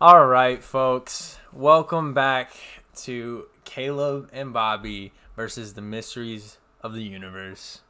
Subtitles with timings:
[0.00, 1.38] All right, folks.
[1.52, 2.52] Welcome back
[2.96, 7.80] to Caleb and Bobby versus the mysteries of the universe.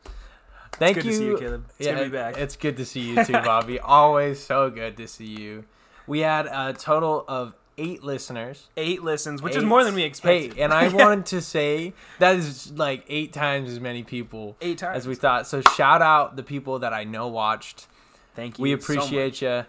[0.73, 1.11] Thank good you.
[1.13, 1.65] to see you, Caleb.
[1.79, 2.37] It's good to be back.
[2.37, 3.81] It's good to see you too, Bobby.
[3.81, 5.65] Always so good to see you.
[6.07, 8.69] We had a total of eight listeners.
[8.77, 10.55] Eight listens, which is more than we expected.
[10.55, 14.79] Hey, and I wanted to say that is like eight times as many people Eight
[14.79, 14.99] times.
[14.99, 15.47] as we thought.
[15.47, 17.87] So shout out the people that I know watched.
[18.35, 18.63] Thank you.
[18.63, 19.65] We so appreciate you.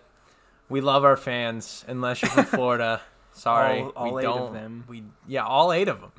[0.70, 3.02] We love our fans, unless you're from Florida.
[3.34, 4.54] Sorry, All- all we eight of don't.
[4.54, 4.84] them.
[4.88, 6.12] We yeah, all eight of them.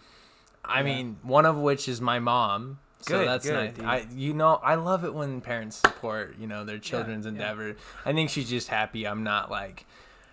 [0.65, 0.85] I Yeah.
[0.85, 2.79] mean, one of which is my mom.
[3.01, 4.05] So Good, that's good, nice.
[4.05, 7.33] I you know I love it when parents support you know their children's yeah.
[7.33, 7.77] endeavor.
[8.05, 9.87] I think she's just happy I'm not like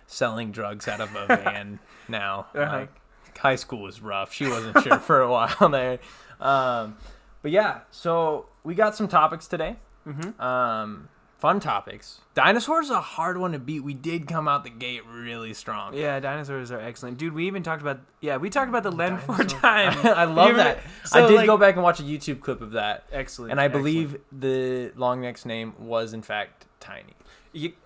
[0.06, 2.46] selling drugs out of a van now.
[2.54, 2.78] Uh-huh.
[2.80, 4.32] Like high school was rough.
[4.32, 5.98] She wasn't sure for a while there.
[6.40, 6.96] Um,
[7.42, 9.76] but yeah, so we got some topics today.
[10.06, 10.38] Mhm.
[10.40, 11.08] Um,
[11.44, 12.22] fun topics.
[12.32, 13.80] Dinosaurs are a hard one to beat.
[13.80, 15.92] We did come out the gate really strong.
[15.92, 17.34] Yeah, dinosaurs are excellent, dude.
[17.34, 19.92] We even talked about yeah, we talked about the Land Before Time.
[20.06, 20.78] I love that.
[20.78, 20.80] remember-
[21.12, 23.66] I did like- go back and watch a YouTube clip of that, Excellent, and I
[23.66, 23.84] excellent.
[23.84, 27.12] believe the long neck's name was in fact Tiny.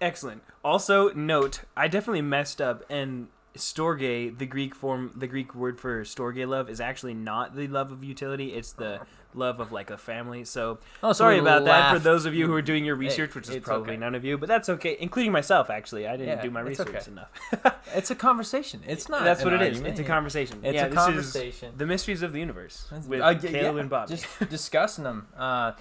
[0.00, 0.42] Excellent.
[0.64, 3.26] Also, note I definitely messed up, and
[3.58, 7.92] storge, the Greek form, the Greek word for storge love, is actually not the love
[7.92, 8.54] of utility.
[8.54, 9.00] It's the
[9.34, 10.44] love of like a family.
[10.44, 13.34] So Oh, so sorry about that for those of you who are doing your research,
[13.34, 13.96] which is it's probably okay.
[14.00, 15.68] none of you, but that's okay, including myself.
[15.70, 17.10] Actually, I didn't Yeah, do my research okay.
[17.10, 17.74] enough.
[17.94, 18.82] It's a conversation.
[18.86, 19.24] It's not.
[19.24, 19.68] That's what it is.
[19.68, 19.86] argument.
[19.92, 20.08] It's a Yeah.
[20.08, 20.60] conversation.
[20.62, 21.68] It's yeah, a this conversation.
[21.70, 24.14] is the mysteries of the universe That's- with uh, y- Caleb yeah, and Bobby.
[24.16, 25.28] Just discussing them.
[25.36, 25.72] Uh,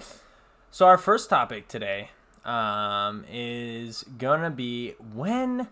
[0.70, 2.10] so our first topic today
[2.46, 5.68] um, is gonna be when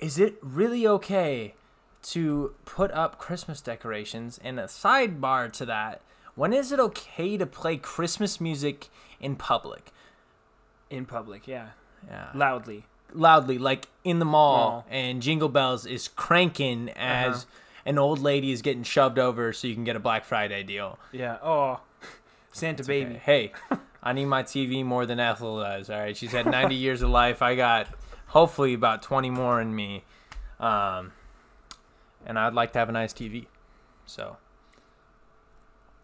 [0.00, 1.54] is it really okay
[2.02, 4.38] to put up Christmas decorations?
[4.42, 6.00] And a sidebar to that,
[6.34, 8.88] when is it okay to play Christmas music
[9.20, 9.92] in public?
[10.88, 11.68] in public, yeah,
[12.08, 12.30] Yeah.
[12.34, 12.84] loudly.
[13.12, 17.60] Loudly, like in the mall, and Jingle Bells is cranking as Uh-huh.
[17.86, 20.98] an old lady is getting shoved over so you can get a Black Friday deal.
[21.12, 21.38] Yeah.
[21.44, 21.78] Oh,
[22.52, 23.12] Santa baby.
[23.16, 23.20] Okay.
[23.24, 23.52] Hey,
[24.02, 25.88] I need my TV more than Ethel does.
[25.88, 27.40] All right, she's had 90 years of life.
[27.40, 27.86] I got
[28.30, 30.02] hopefully about 20 more in me,
[30.58, 31.12] um,
[32.26, 33.46] and I'd like to have a nice TV.
[34.06, 34.36] So,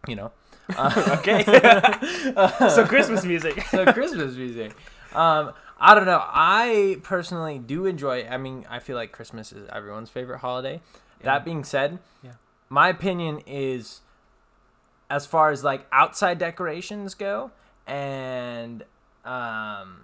[0.07, 0.33] you know,
[0.79, 1.43] okay.
[2.71, 3.63] so Christmas music.
[3.71, 4.73] so Christmas music.
[5.15, 6.23] Um, I don't know.
[6.25, 8.27] I personally do enjoy.
[8.27, 10.81] I mean, I feel like Christmas is everyone's favorite holiday.
[11.21, 11.25] Yeah.
[11.27, 12.33] That being said, Yeah.
[12.69, 14.01] my opinion is,
[15.11, 17.51] as far as like outside decorations go,
[17.87, 18.85] and
[19.25, 20.01] um,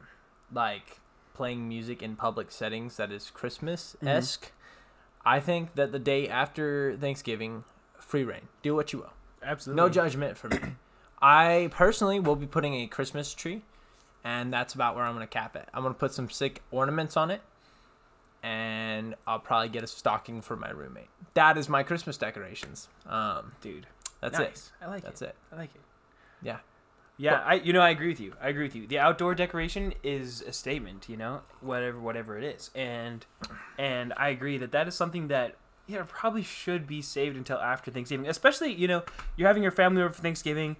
[0.53, 0.99] like
[1.34, 4.53] playing music in public settings that is Christmas esque,
[5.25, 7.65] I think that the day after Thanksgiving,
[7.98, 9.12] free reign, do what you will.
[9.42, 9.82] Absolutely.
[9.82, 10.59] No judgment for me.
[11.22, 13.62] I personally will be putting a Christmas tree,
[14.25, 15.69] and that's about where I'm gonna cap it.
[15.72, 17.42] I'm gonna put some sick ornaments on it,
[18.42, 21.09] and I'll probably get a stocking for my roommate.
[21.34, 22.88] That is my Christmas decorations.
[23.06, 23.87] Um, dude.
[24.21, 24.72] that's nice.
[24.81, 25.04] I like it.
[25.04, 25.26] That's it.
[25.26, 25.37] it.
[25.53, 25.81] I like it.
[26.42, 26.59] Yeah.
[27.19, 28.34] Yeah, But- I you know I agree with you.
[28.43, 28.87] I agree with you.
[28.87, 33.25] The outdoor decoration is a statement, you know, whatever whatever it is, and
[33.78, 35.56] and I agree that that is something that
[35.87, 38.27] you know probably should be saved until after Thanksgiving.
[38.27, 39.03] Especially you know
[39.37, 40.77] you're having your family over for Thanksgiving.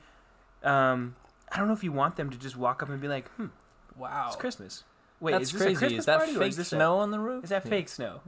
[0.65, 1.17] Um,
[1.51, 3.47] I don't know if you want them to just walk up and be like, hmm,
[3.97, 4.27] Wow.
[4.29, 4.85] it's Christmas.
[5.21, 5.75] Wait, that's is this crazy.
[5.75, 7.45] a Christmas is that fake is snow on the roof?
[7.45, 7.71] Is that Yeah.
[7.71, 8.21] fake snow?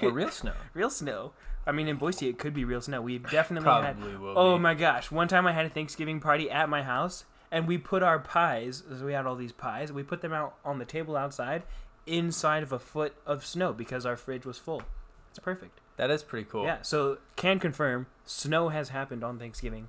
[0.00, 0.52] or real snow?
[0.74, 1.32] Real snow.
[1.66, 3.02] I mean, in Boise, it could be real snow.
[3.02, 4.38] We definitely had Probably will.
[4.38, 4.62] Oh be.
[4.62, 5.10] my gosh!
[5.10, 8.82] One time I had a Thanksgiving party at my house, and we put our pies.
[8.96, 9.92] So we had all these pies.
[9.92, 11.62] We put them out on the table outside,
[12.06, 14.82] inside of a foot of snow because our fridge was full.
[15.30, 15.80] It's perfect.
[15.96, 16.64] That is pretty cool.
[16.64, 16.82] Yeah.
[16.82, 19.88] So can confirm, snow has happened on Thanksgiving.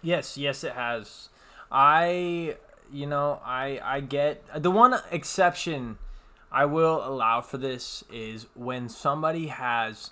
[0.00, 1.28] Yes, yes, it has.
[1.70, 2.56] I,
[2.92, 5.98] you know, I I get the one exception
[6.50, 10.10] I will allow for this is when somebody has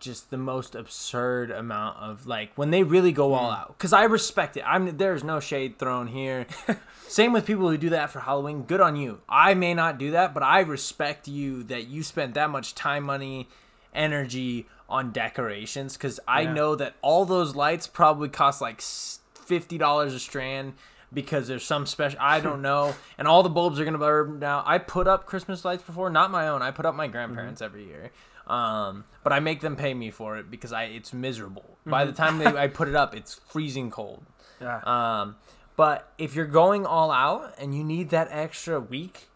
[0.00, 3.60] just the most absurd amount of like when they really go all hmm.
[3.60, 3.78] out.
[3.78, 4.64] Because i respect it.
[4.66, 6.46] I'm there's no shade thrown here.
[7.08, 8.62] Same with people who do that for halloween.
[8.62, 9.20] Good on you.
[9.28, 13.04] I may not do that but i respect you that you spent that much time
[13.04, 13.48] money
[13.94, 15.96] energy on decorations.
[15.96, 16.52] Because i Yeah.
[16.52, 20.74] know that all those lights probably cost like $50 a strand
[21.12, 22.94] because there's some special i don't know.
[23.16, 26.10] And all the bulbs are gonna burn now i put up christmas lights before.
[26.10, 26.62] Not my own.
[26.62, 27.74] I put up my grandparents mm-hmm.
[27.74, 28.10] every year
[28.48, 31.76] um, but I make them pay me for it because I it's miserable.
[31.84, 34.22] By the time they, I put it up, it's freezing cold.
[34.60, 34.80] Yeah.
[34.84, 35.36] Um,
[35.76, 39.28] but if you're going all out and you need that extra week,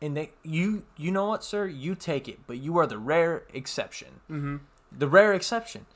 [0.00, 2.40] and they, you you know what, sir, you take it.
[2.46, 4.20] But you are the rare exception.
[4.30, 4.56] mm-hmm.
[4.96, 5.86] The rare exception.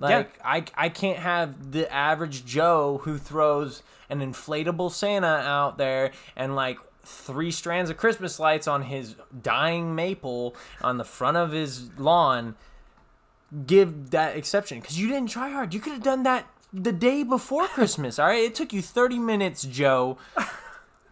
[0.00, 6.12] Like I I can't have the average Joe who throws an inflatable Santa out there
[6.36, 11.52] and like three strands of Christmas lights on his dying maple on the front of
[11.52, 12.54] his lawn,
[13.66, 15.72] give that exception because you didn't try hard.
[15.74, 18.18] You could have done that the day before Christmas.
[18.18, 20.18] All right, it took you thirty minutes, Joe.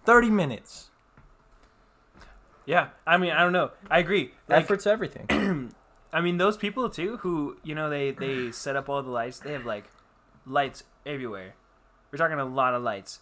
[0.04, 0.90] Thirty minutes.
[2.66, 3.70] Yeah, I mean, I don't know.
[3.90, 4.32] I agree.
[4.48, 5.72] Like, Effort's everything.
[6.12, 9.38] I mean, those people too who you know they they set up all the lights.
[9.38, 9.84] They have like
[10.44, 11.54] lights everywhere.
[12.10, 13.20] We're talking a lot of lights,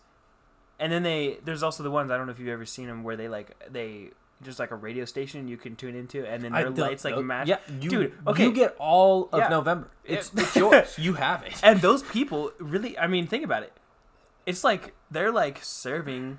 [0.78, 3.02] and then they there's also the ones I don't know if you've ever seen them
[3.04, 4.10] where they like they
[4.42, 7.48] just like a radio station you can tune into, and then their lights like match.
[7.48, 8.44] Yeah, you, Dude, okay.
[8.44, 9.48] You get all of Yeah.
[9.48, 9.88] November.
[10.04, 10.42] It's, Yeah.
[10.44, 10.98] it's yours.
[10.98, 11.58] You have it.
[11.62, 13.72] and those people really i mean think about it
[14.44, 16.38] it's like they're like serving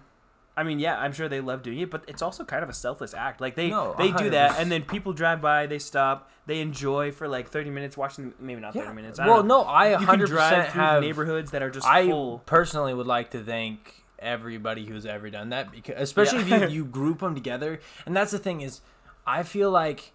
[0.56, 2.74] i mean yeah i'm sure they love doing it but it's also kind of a
[2.74, 6.30] selfless act like they No, they do that and then people drive by they stop
[6.46, 9.64] they enjoy for like 30 minutes watching maybe not 30 minutes I well, know.
[9.64, 11.02] no, I 100 drive have.
[11.02, 15.50] neighborhoods that are just I full personally would like to thank everybody who's ever done
[15.50, 16.58] that because, especially Yeah.
[16.64, 17.80] if you, you group them together.
[18.06, 18.82] And that's the thing is,
[19.28, 20.12] I feel like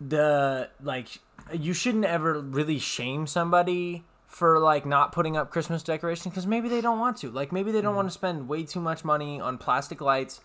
[0.00, 1.18] the like
[1.52, 6.68] you shouldn't ever really shame somebody for like not putting up Christmas decorations because maybe
[6.68, 7.30] they don't want to.
[7.30, 7.96] Like maybe they don't Mm-hmm.
[7.96, 10.40] want to spend way too much money on plastic lights.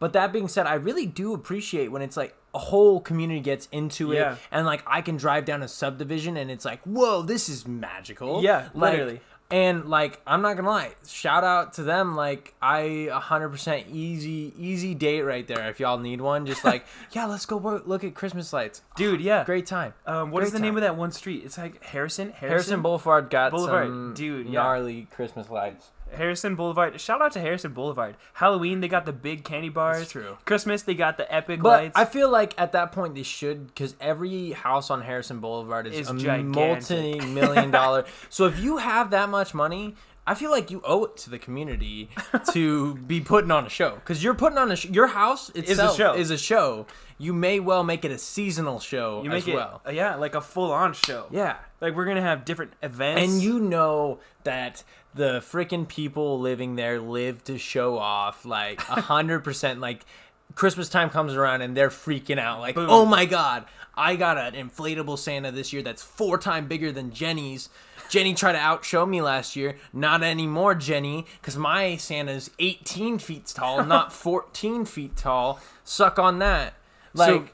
[0.00, 3.68] But that being said, I really do appreciate when it's like a whole community gets
[3.70, 4.34] into it, Yeah.
[4.50, 8.42] and like I can drive down a subdivision and it's like, whoa, this is magical.
[8.42, 9.20] Yeah, Like, literally.
[9.52, 12.16] And like I'm not gonna lie, shout out to them.
[12.16, 15.68] Like I 100% easy easy date right there.
[15.68, 18.80] If y'all need one, just like yeah, let's go work, look at Christmas lights.
[18.96, 19.92] dude yeah Great time.
[20.06, 22.82] um, what is Great the name of that one street it's like harrison harrison, Harrison
[22.82, 24.52] Boulevard got Boulevard, some dude, yeah.
[24.54, 25.90] gnarly Christmas lights.
[26.14, 27.00] Harrison Boulevard.
[27.00, 28.16] Shout out to Harrison Boulevard.
[28.34, 30.08] Halloween, they got the big candy bars.
[30.10, 30.36] true.
[30.44, 31.96] Christmas, they got the epic But lights.
[31.96, 35.96] I feel like at that point they should, because every house on Harrison Boulevard is
[35.98, 36.54] Is a gigantic.
[36.54, 38.04] multi-million dollar.
[38.28, 39.94] so if you have that much money,
[40.26, 42.08] I feel like you owe it to the community
[42.52, 43.96] to be putting on a show.
[43.96, 46.14] Because you're putting on a sh- your house itself is a show.
[46.14, 46.86] is a show.
[47.18, 49.82] You may well make it a seasonal show you as it, well.
[49.90, 51.26] yeah, like a full-on show.
[51.30, 51.56] Yeah.
[51.82, 53.20] Like we're gonna have different events.
[53.30, 54.84] And you know that
[55.14, 60.06] the freaking people living there live to show off like a hundred percent like
[60.54, 62.86] Christmas time comes around and they're freaking out like Boom.
[62.88, 63.64] oh my god
[63.94, 67.68] I got an inflatable Santa this year that's four times bigger than Jenny's.
[68.08, 69.76] Jenny tried to outshow me last year.
[69.92, 75.60] Not anymore, Jenny, because my Santa's 18 feet tall, not 14 feet tall.
[75.84, 76.72] Suck on that.
[77.12, 77.48] Like, So-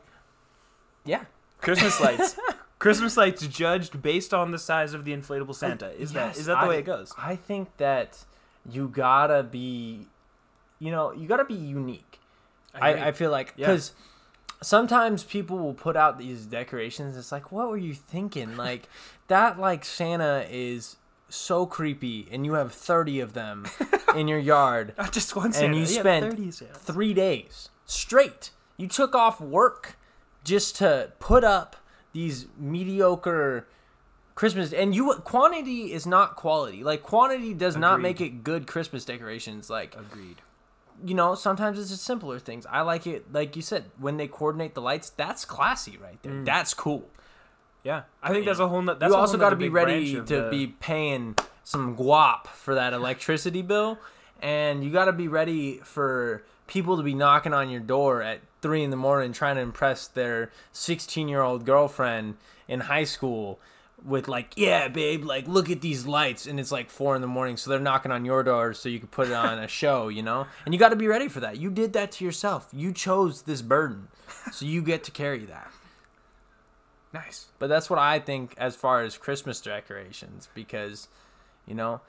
[1.04, 1.25] yeah.
[1.60, 2.36] Christmas lights.
[2.78, 5.88] Christmas lights judged based on the size of the inflatable Santa.
[5.88, 7.12] Oh, is that Yes, is that the I- way it goes?
[7.19, 8.25] I think that
[8.70, 10.06] you gotta be,
[10.78, 12.20] you know, you gotta be unique.
[12.75, 12.92] I.
[12.94, 13.66] I, I feel like Yeah.
[13.66, 13.92] because
[14.62, 17.16] sometimes people will put out these decorations.
[17.16, 18.56] It's like, what were you thinking?
[18.69, 18.88] Like
[19.28, 20.96] that, like Santa is
[21.28, 23.66] so creepy, and you have thirty of them
[24.16, 25.66] in your yard, Not just one Santa.
[25.66, 28.50] And you yeah, spent 30 three days straight.
[28.76, 29.96] You took off work
[30.44, 31.76] just to put up
[32.12, 33.66] these mediocre
[34.34, 36.82] Christmas and you quantity is not quality.
[36.84, 39.69] Like quantity does not make it good Christmas decorations.
[39.69, 40.37] Like Agreed.
[41.05, 42.64] you know, sometimes it's just simpler things.
[42.70, 45.10] I like it, like you said, when they coordinate the lights.
[45.10, 46.32] That's classy right there.
[46.32, 46.44] Mm.
[46.44, 47.08] That's cool.
[47.84, 48.82] Yeah, I think that's a whole.
[48.82, 52.75] no- That's you also got to be ready to the- be paying some guap for
[52.75, 53.99] that electricity bill,
[54.43, 58.40] and you got to be ready for people to be knocking on your door at
[58.60, 63.61] three in the morning trying to impress their 16 year old girlfriend in high school
[64.04, 66.47] with like yeah babe like look at these lights.
[66.47, 68.99] And it's like four in the morning so they're knocking on your door so you
[68.99, 70.47] can put it on a show you know?
[70.64, 71.59] And you got to be ready for that.
[71.59, 72.68] You did that to yourself.
[72.73, 74.09] You chose this burden
[74.52, 75.71] so you get to carry that.
[77.12, 77.47] Nice.
[77.59, 81.09] but that's what I think as far as Christmas decorations because,
[81.66, 82.02] you know,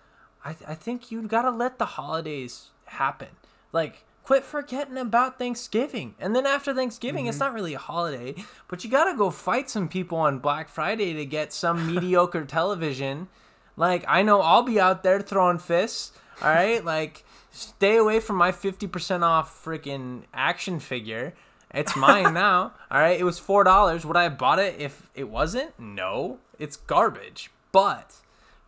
[0.44, 3.30] I I think you gotta let the holidays happen.
[3.72, 6.14] Like, quit forgetting about Thanksgiving.
[6.20, 7.46] And then after Thanksgiving, it's mm-hmm.
[7.48, 8.36] not really a holiday,
[8.68, 13.28] but you gotta go fight some people on Black Friday to get some mediocre television.
[13.76, 16.12] Like, I know I'll be out there throwing fists.
[16.44, 21.34] All right, like, stay away from my fifty percent off freaking action figure.
[21.74, 22.74] It's mine now.
[22.92, 24.06] All right, it was four dollars.
[24.06, 25.72] Would I have bought it if it wasn't?
[25.80, 27.50] No, it's garbage.
[27.72, 28.18] But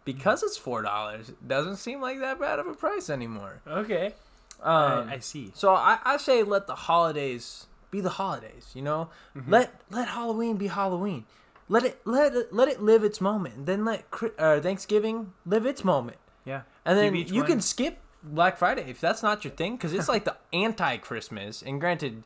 [0.05, 3.61] because it's four dollars, it doesn't seem like that bad of a price anymore.
[3.67, 4.15] Okay.
[4.63, 5.51] Um, I, I see.
[5.55, 8.71] so I, I say let the holidays be the holidays.
[8.73, 9.51] You know, Mm-hmm.
[9.51, 11.25] let let Halloween be Halloween.
[11.69, 13.55] Let it let it, let it live its moment.
[13.55, 14.03] And then let
[14.37, 16.17] uh, Thanksgiving live its moment.
[16.45, 16.61] Yeah.
[16.85, 20.09] And then you one- can skip Black Friday if that's not your thing, because it's
[20.09, 21.61] like the anti-Christmas.
[21.61, 22.23] And granted,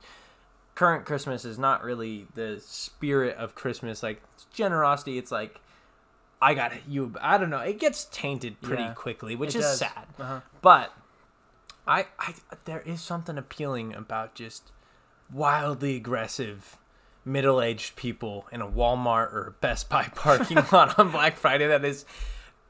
[0.74, 4.02] current Christmas is not really the spirit of Christmas.
[4.04, 4.22] Like
[4.54, 5.60] generosity, it's like
[6.42, 7.14] I got you.
[7.22, 7.60] I don't know.
[7.60, 9.78] It gets tainted pretty Yeah, quickly, which is does.
[9.80, 10.06] sad.
[10.20, 10.42] Uh-huh.
[10.62, 10.92] But
[11.88, 12.34] I, I
[12.66, 14.72] there is something appealing about just
[15.32, 16.78] wildly aggressive
[17.24, 22.06] middle-aged people in a Walmart or Best Buy parking lot on Black Friday that is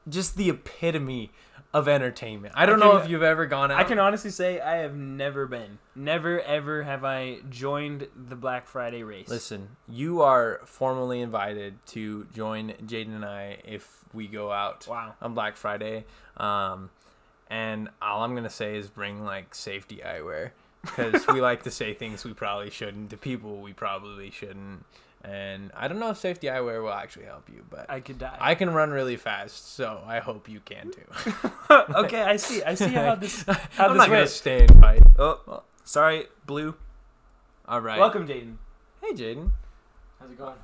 [0.08, 1.30] just the epitome
[1.74, 2.54] of entertainment.
[2.56, 3.78] I don't I know if you've ever gone out.
[3.78, 8.66] I can honestly say I have never been, never ever have I joined the Black
[8.66, 9.28] Friday race.
[9.28, 15.14] Listen, you are formally invited to join Jaden and I if we go out Wow.
[15.20, 16.06] on Black Friday.
[16.38, 16.88] Um,
[17.48, 20.50] and all I'm gonna say is bring like safety eyewear
[20.82, 24.84] because we like to say things we probably shouldn't to people we probably shouldn't.
[25.24, 28.36] And I don't know if safety eyewear will actually help you, but I could die.
[28.38, 31.32] I can run really fast, so I hope you can too.
[31.70, 32.62] okay, I see.
[32.62, 34.32] I see how this how I'm this not gonna works.
[34.32, 35.02] stay and fight.
[35.18, 36.76] Oh, oh, sorry, Blue.
[37.66, 37.98] All right.
[37.98, 38.56] Welcome, Jaden.
[39.02, 39.50] Hey, Jaden.
[40.20, 40.54] How's it going?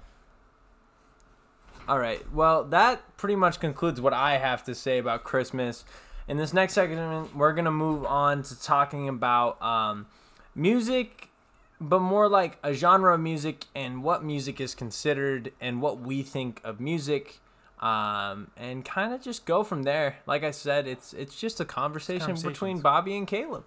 [1.89, 2.23] All right.
[2.33, 5.85] Well, that pretty much concludes what I have to say about Christmas.
[6.29, 10.07] In this next segment, we're gonna move on to talking about um,
[10.55, 11.29] music,
[11.81, 16.23] but more like a genre of music and what music is considered and what we
[16.23, 17.41] think of music,
[17.81, 20.19] um, and kind of just go from there.
[20.27, 23.65] Like I said, it's it's just a conversation between Bobby and Caleb.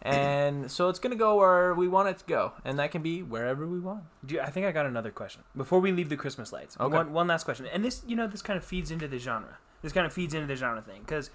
[0.00, 3.22] And so it's gonna go where we want it to go, and that can be
[3.22, 4.04] wherever we want.
[4.24, 6.76] Do you, I think I got another question before we leave the Christmas lights.
[6.80, 6.96] Okay.
[6.96, 9.58] One, one last question, and this, you know, this kind of feeds into the genre.
[9.82, 11.30] This kind of feeds into the genre thing, because.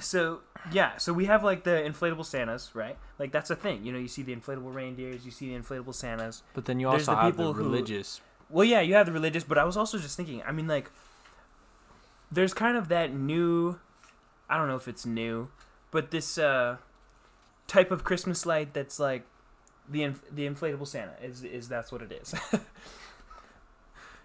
[0.00, 0.40] So
[0.72, 2.96] yeah, so we have like the inflatable Santas, right?
[3.18, 3.84] Like that's a thing.
[3.84, 6.42] You know, you see the inflatable reindeers, you see the inflatable Santas.
[6.54, 9.06] But then you There's also the have the people who- religious Well, yeah, you have
[9.06, 10.42] the religious, but I was also just thinking.
[10.46, 10.90] I mean, like,
[12.30, 13.78] there's kind of that new.
[14.48, 15.48] I don't know if it's new,
[15.90, 16.76] but this uh,
[17.66, 19.24] type of Christmas light that's like
[19.88, 22.34] the inf- the inflatable Santa is is that's what it is.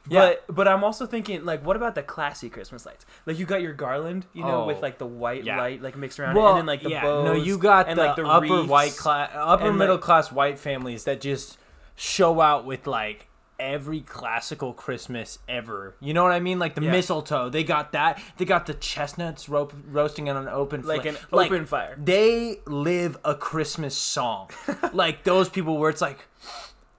[0.09, 0.33] Yeah.
[0.47, 3.05] But but I'm also thinking like, what about the classy Christmas lights?
[3.25, 5.57] Like you got your garland, you know, with Oh, like the white yeah.
[5.57, 7.25] light like mixed around it, and then like the yeah, bows.
[7.25, 10.31] no, you got and, the, like, the upper wreaths white class, upper middle like- class
[10.31, 11.57] white families that just
[11.95, 13.27] show out with like
[13.59, 15.95] every classical Christmas ever.
[15.99, 16.59] You know what I mean?
[16.59, 16.91] Like the Yeah.
[16.91, 18.21] mistletoe, they got that.
[18.37, 21.95] They got the chestnuts ro- roasting on an open like an Like, open fire.
[21.97, 24.51] They live a Christmas song.
[24.93, 26.27] like those people where it's like,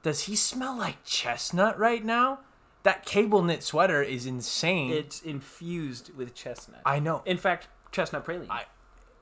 [0.02, 2.40] does he smell like chestnut right now?
[2.84, 4.92] That cable knit sweater is insane.
[4.92, 6.80] It's infused with chestnut.
[6.86, 7.22] I know.
[7.26, 8.50] In fact, chestnut praline.
[8.50, 8.66] I-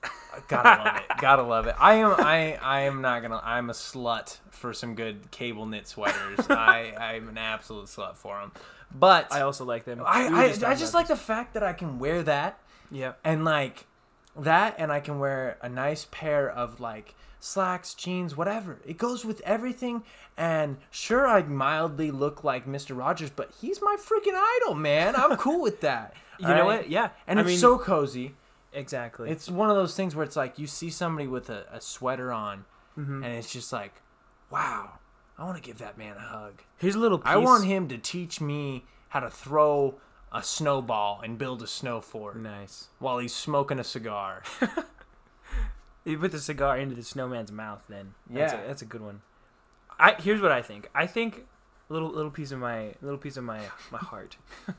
[0.49, 1.03] Gotta love it.
[1.19, 1.75] Gotta love it.
[1.81, 2.15] I am.
[2.19, 2.55] I.
[2.63, 3.41] I am not gonna.
[3.43, 6.47] I'm a slut for some good cable knit sweaters.
[6.51, 6.93] I.
[6.99, 8.53] I'm an absolute slut for them.
[8.95, 9.43] But I I.
[9.43, 10.03] also like them.
[10.05, 10.29] I.
[10.29, 12.59] We were I, just like the fact that I can wear that.
[12.91, 13.15] Yeah.
[13.25, 13.87] and like
[14.37, 17.15] that, and I can wear a nice pair of like
[17.47, 18.79] slacks, jeans, whatever.
[18.85, 20.03] It goes with everything.
[20.37, 22.97] And sure, I mildly look like Mr.
[22.97, 25.15] Rogers, but he's my freaking idol, man.
[25.17, 26.15] I'm cool with that.
[26.39, 26.91] You know what?
[26.91, 27.09] Yeah.
[27.27, 28.35] And I it's mean, so cozy.
[28.75, 29.31] exactly.
[29.31, 32.31] It's one of those things where it's like you see somebody with a, a sweater
[32.31, 32.67] on,
[32.99, 33.25] Mhm.
[33.25, 34.03] and it's just like,
[34.51, 34.99] wow,
[35.39, 36.61] I want to give that man a hug.
[36.77, 37.27] Here's a little piece.
[37.29, 39.95] I want him to teach me how to throw
[40.31, 42.89] a snowball and build a snow fort Nice.
[42.99, 44.43] while he's smoking a cigar.
[46.07, 47.83] You put the cigar into the snowman's mouth.
[47.89, 48.63] Then that's Yeah.
[48.63, 49.21] a, that's a good one.
[49.99, 50.89] I here's what I think.
[50.95, 51.47] I think
[51.91, 53.61] a little little piece of my little piece of my
[53.91, 54.37] my heart.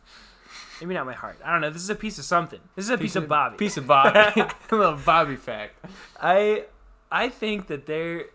[0.81, 1.37] Maybe not my heart.
[1.43, 1.69] I don't know.
[1.69, 2.59] This is a piece of something.
[2.75, 3.57] This is a piece, of Bobby.
[3.57, 4.17] Piece of Bobby.
[4.41, 5.73] a little Bobby fact.
[6.21, 6.65] I
[7.11, 8.25] I think that there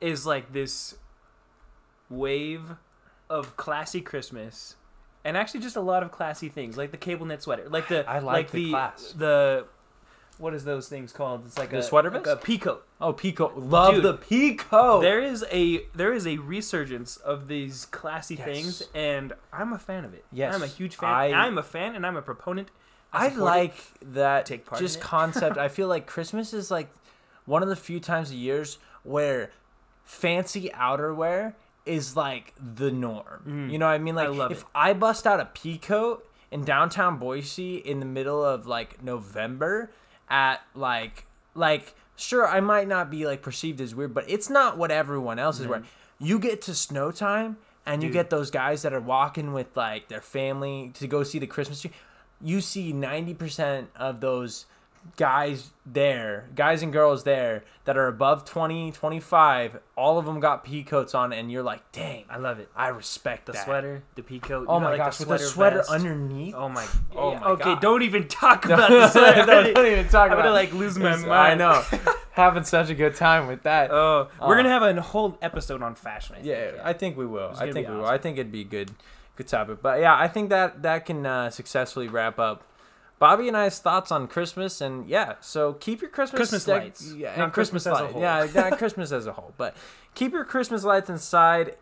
[0.00, 0.96] is like this
[2.10, 2.76] wave
[3.30, 4.76] of classy Christmas
[5.24, 8.08] and actually just a lot of classy things like the cable knit sweater like the
[8.08, 9.14] I like the the class.
[9.16, 9.66] the
[10.38, 12.42] what is those things called it's like The a sweater like vest?
[12.42, 13.52] a peacoat Oh, peacoat!
[13.56, 15.02] Love Dude, the peacoat.
[15.02, 18.44] there is a there is a resurgence of these classy Yes.
[18.44, 21.62] things and I'm a fan of it Yes, I'm a huge fan I- I'm a
[21.62, 22.70] fan and I'm a proponent
[23.12, 23.36] I it.
[23.36, 25.56] like that Take part just concept.
[25.56, 26.88] I feel like Christmas is like
[27.46, 29.50] one of the few times a years where
[30.04, 31.54] fancy outerwear
[31.86, 33.42] is like the norm.
[33.46, 33.70] Mm.
[33.70, 34.16] You know what I mean?
[34.18, 34.66] I Like love if it.
[34.74, 39.90] I bust out a peacoat in downtown Boise in the middle of like November
[40.28, 44.76] at like like sure I might not be like perceived as weird, but it's not
[44.78, 45.70] what everyone else is Mhm.
[45.70, 45.86] wearing.
[46.18, 50.08] You get to snow time and you get those guys that are walking with like
[50.08, 51.90] their family to go see the Christmas tree.
[52.40, 54.66] You see 90% of those
[55.16, 60.64] guys there, guys and girls there that are above 20, 25, all of them got
[60.64, 64.02] pea coats on and you're like, "Dang, I love it I respect the that." sweater
[64.14, 65.90] the peacoat Oh you know, my like gosh, the with the sweater vest.
[65.90, 66.54] underneath.
[66.54, 66.86] Oh my!
[67.14, 67.80] Oh yeah, my okay, God.
[67.82, 69.44] don't even talk about the sweater.
[69.46, 70.52] don't, even talk I'm about gonna it.
[70.52, 71.30] like lose my mind.
[71.32, 71.82] I know.
[72.32, 73.90] Having such a good time with that.
[73.92, 76.34] Oh, we're Uh, gonna have a whole episode on fashion.
[76.34, 77.52] I think, yeah, I think we will.
[77.56, 78.06] I think we will.
[78.06, 78.90] I think it'd be a good,
[79.36, 79.78] good topic.
[79.82, 82.64] But yeah, I think that that can uh, successfully wrap up
[83.18, 87.12] Bobby and I's thoughts on Christmas, and yeah, so keep your Christmas Christmas dec- lights,
[87.16, 88.22] yeah, not and Christmas, Christmas as a lights, whole.
[88.22, 89.76] yeah, not Christmas as a whole, but
[90.14, 91.76] keep your Christmas lights inside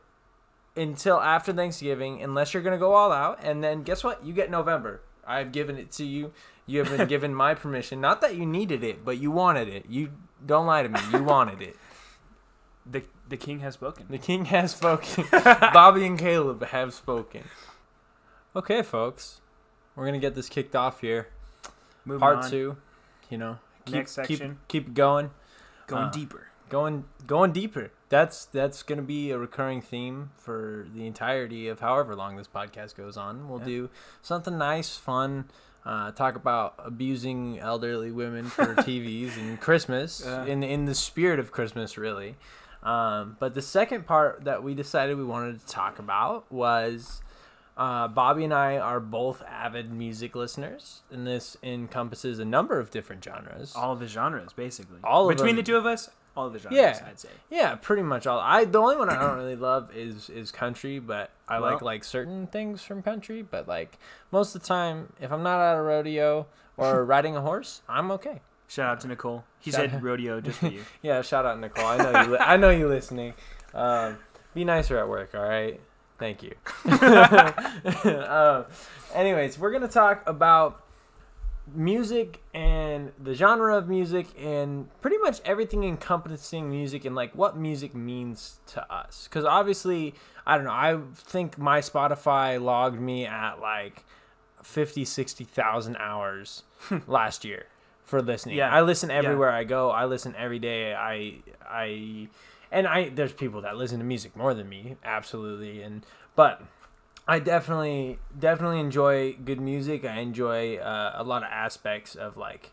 [0.76, 4.24] until after Thanksgiving, unless you're gonna go all out, and then guess what?
[4.24, 5.00] You get November.
[5.26, 6.32] I've given it to you.
[6.66, 8.00] You have been given my permission.
[8.00, 9.86] Not that you needed it, but you wanted it.
[9.88, 10.12] You
[10.44, 11.00] don't lie to me.
[11.12, 11.76] You wanted it.
[12.84, 14.06] The the king has spoken.
[14.10, 15.24] The king has spoken.
[15.30, 17.44] Bobby and Caleb have spoken.
[18.56, 19.40] Okay, folks,
[19.96, 21.28] we're gonna get this kicked off here.
[22.04, 22.76] Moving Part on, two.
[23.30, 24.58] You know, keep, Next keep- section.
[24.68, 25.30] Keep, it going.
[25.86, 26.48] going uh, deeper.
[26.68, 27.90] Going going deeper.
[28.08, 32.96] That's that's gonna be a recurring theme for the entirety of however long this podcast
[32.96, 33.48] goes on.
[33.48, 33.64] We'll Yeah.
[33.66, 33.90] do
[34.22, 35.46] something nice, fun.
[35.84, 40.44] Uh, talk about abusing elderly women for TVs and Christmas Yeah.
[40.44, 42.36] in in the spirit of Christmas, really.
[42.82, 47.20] Um, but the second part that we decided we wanted to talk about was
[47.76, 52.90] uh, Bobby and I are both avid music listeners, and this encompasses a number of
[52.90, 53.72] different genres.
[53.74, 54.98] All the genres, basically.
[55.04, 56.76] All of between the two of us, all the genres.
[56.78, 57.04] Yeah.
[57.08, 57.28] I'd say.
[57.50, 58.38] Yeah, pretty much all.
[58.40, 61.86] I the only one I don't really love is is country, but I like Well-
[61.86, 63.42] like certain things from country.
[63.42, 63.98] But like
[64.30, 68.10] most of the time, if I'm not at a rodeo or riding a horse, I'm
[68.12, 68.40] okay.
[68.68, 69.44] Shout out to Nicole.
[69.58, 70.82] He Shout said out- rodeo just for you.
[71.02, 71.84] Yeah, shout out to Nicole.
[71.86, 72.30] I know you.
[72.32, 73.34] Li- I know you listening.
[73.74, 74.18] Um,
[74.54, 75.34] be nicer at work.
[75.34, 75.78] All right.
[76.22, 76.54] Thank you.
[78.28, 78.66] um,
[79.12, 80.84] anyways, we're gonna talk about
[81.74, 87.56] music and the genre of music and pretty much everything encompassing music and like what
[87.56, 89.26] music means to us.
[89.28, 90.14] Because obviously,
[90.46, 90.70] I don't know.
[90.70, 94.04] I think my Spotify logged me at like
[94.62, 96.62] 50, 60,000 hours
[97.08, 97.66] last year
[98.04, 98.56] for listening.
[98.56, 98.72] Yeah.
[98.72, 99.90] I listen everywhere I go.
[99.90, 100.94] I listen every day.
[100.94, 101.38] I
[101.68, 102.28] I
[102.72, 105.82] and I there's people that listen to music more than me, absolutely.
[105.82, 106.62] And but
[107.28, 110.04] I definitely definitely enjoy good music.
[110.04, 112.72] I enjoy uh, a lot of aspects of like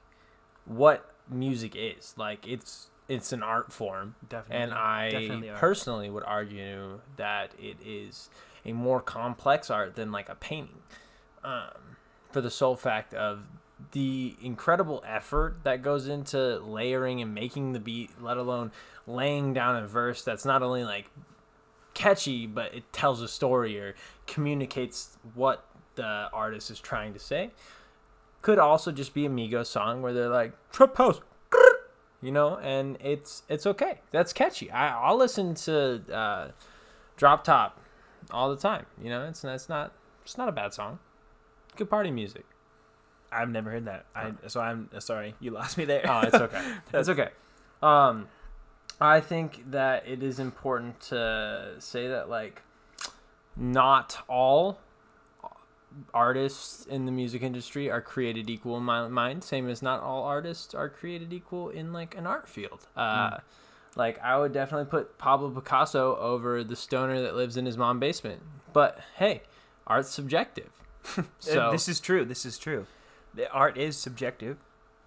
[0.66, 2.16] what music is.
[2.18, 4.64] Like it's it's an art form, Definitely.
[4.64, 8.30] and I Definitely personally would argue that it is
[8.66, 10.80] a more complex art than like a painting.
[11.44, 11.98] Um,
[12.32, 13.46] for the sole fact of
[13.92, 18.72] the incredible effort that goes into layering and making the beat, let alone
[19.10, 21.10] laying down a verse that's not only like
[21.94, 23.96] catchy, but it tells a story or
[24.28, 27.52] communicates what the artist is trying to say.
[28.42, 31.20] Could also just be a Migos song where they're like trip house,
[32.22, 34.00] you know, and it's it's okay.
[34.12, 34.72] That's catchy.
[34.72, 36.52] I I'll listen to uh,
[37.18, 37.82] Drop Top
[38.32, 38.86] all the time.
[39.02, 39.92] You know, it's it's not
[40.24, 41.00] it's not a bad song.
[41.76, 42.46] Good party music.
[43.32, 44.06] I've never heard that.
[44.16, 45.36] I so I'm sorry.
[45.42, 46.10] You lost me there.
[46.10, 46.76] Oh, it's okay.
[46.94, 47.30] it's okay.
[47.82, 48.28] Um,
[49.02, 52.62] I think that it is important to say that like
[53.56, 54.80] not all
[56.14, 59.44] artists in the music industry are created equal in my mind.
[59.44, 62.88] Same as not all artists are created equal in like an art field.
[62.96, 63.38] Uh,
[63.96, 68.00] Like I would definitely put Pablo Picasso over the stoner that lives in his mom
[68.00, 68.42] basement.
[68.72, 69.42] But hey,
[69.88, 70.70] art's subjective.
[71.40, 72.24] So this is true.
[72.26, 72.86] This is true.
[73.34, 74.58] The art is subjective.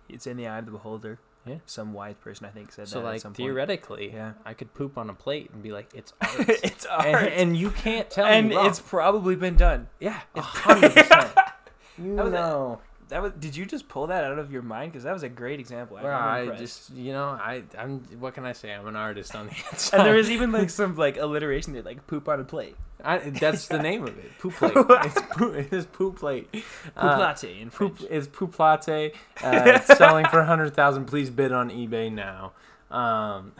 [0.08, 1.20] It's in the eye of the beholder.
[1.46, 1.56] Yeah.
[1.66, 3.06] Some wise person I think said so that.
[3.06, 3.36] at like some point.
[3.38, 4.34] theoretically, Yeah.
[4.44, 6.48] I could poop on a plate and be like, it's art.
[6.48, 7.06] it's art.
[7.06, 9.88] and, and you can't tell and me it's probably been done.
[9.98, 11.30] yeah, a hundred percent.
[11.98, 12.80] You That was a- know,
[13.12, 13.32] That was.
[13.38, 14.90] Did you just pull that out of your mind?
[14.90, 15.98] Because that was a great example.
[15.98, 18.72] I'm Well, I just you know I I'm what can I say?
[18.72, 19.98] I'm an artist on the inside.
[19.98, 22.74] And there was even like some like alliteration there, like poop on a plate.
[23.04, 24.30] I, that's the name of it.
[24.38, 24.72] Poop plate.
[24.76, 25.54] it's poop.
[25.72, 26.50] It's poop plate.
[26.52, 26.64] Poop
[26.96, 28.10] Uh, latte in Poop French.
[28.10, 29.12] is poop latte.
[29.42, 31.04] Uh, it's selling for a hundred thousand.
[31.06, 32.52] Please bid on eBay now.
[32.90, 33.52] Um,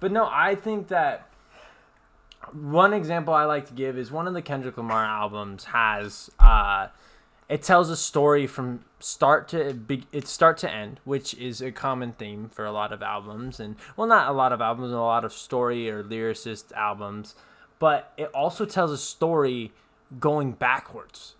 [0.00, 1.28] but no, I think that
[2.52, 6.88] one example I like to give is one of the Kendrick Lamar albums has uh,
[7.52, 11.70] it tells a story from start to be, it's start to end, which is a
[11.70, 14.96] common theme for a lot of albums, and well, not a lot of albums, a
[14.96, 17.34] lot of story or lyricist albums,
[17.78, 19.70] but it also tells a story
[20.18, 21.34] going backwards.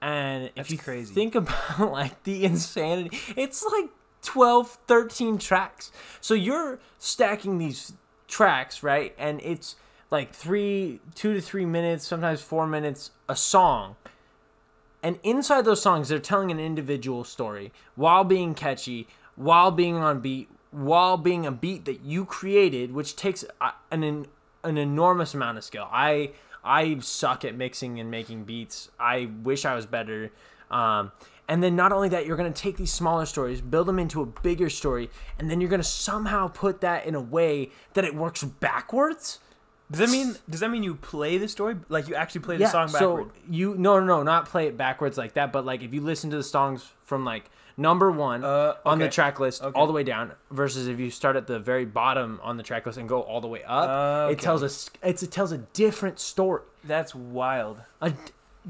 [0.00, 1.12] And if That's you crazy.
[1.12, 3.90] think about like the insanity, it's like
[4.22, 5.90] 12, 13 tracks.
[6.20, 7.92] So you're stacking these
[8.28, 9.16] tracks, right?
[9.18, 9.74] And it's
[10.12, 13.96] like three, two to three minutes, sometimes four minutes a song.
[15.06, 20.18] And inside those songs, they're telling an individual story while being catchy, while being on
[20.18, 23.44] beat, while being a beat that you created, which takes
[23.92, 24.26] an
[24.64, 25.86] an, enormous amount of skill.
[25.92, 26.32] I
[26.64, 28.90] I suck at mixing and making beats.
[28.98, 30.32] I wish I was better.
[30.72, 31.12] Um,
[31.46, 34.26] and then not only that, you're gonna take these smaller stories, build them into a
[34.26, 38.42] bigger story, and then you're gonna somehow put that in a way that it works
[38.42, 39.38] backwards
[39.90, 42.66] Does that mean does that mean you play the story like you actually play the
[42.66, 43.26] song backward?
[43.26, 46.00] So you no no no not play it backwards like that, but like if you
[46.00, 49.78] listen to the songs from like number one Uh, on the track list Okay.
[49.78, 52.84] all the way down versus if you start at the very bottom on the track
[52.86, 55.58] list and go all the way up, Uh, it tells us it's it tells a
[55.58, 56.62] different story.
[56.82, 57.82] That's wild.
[58.00, 58.12] A,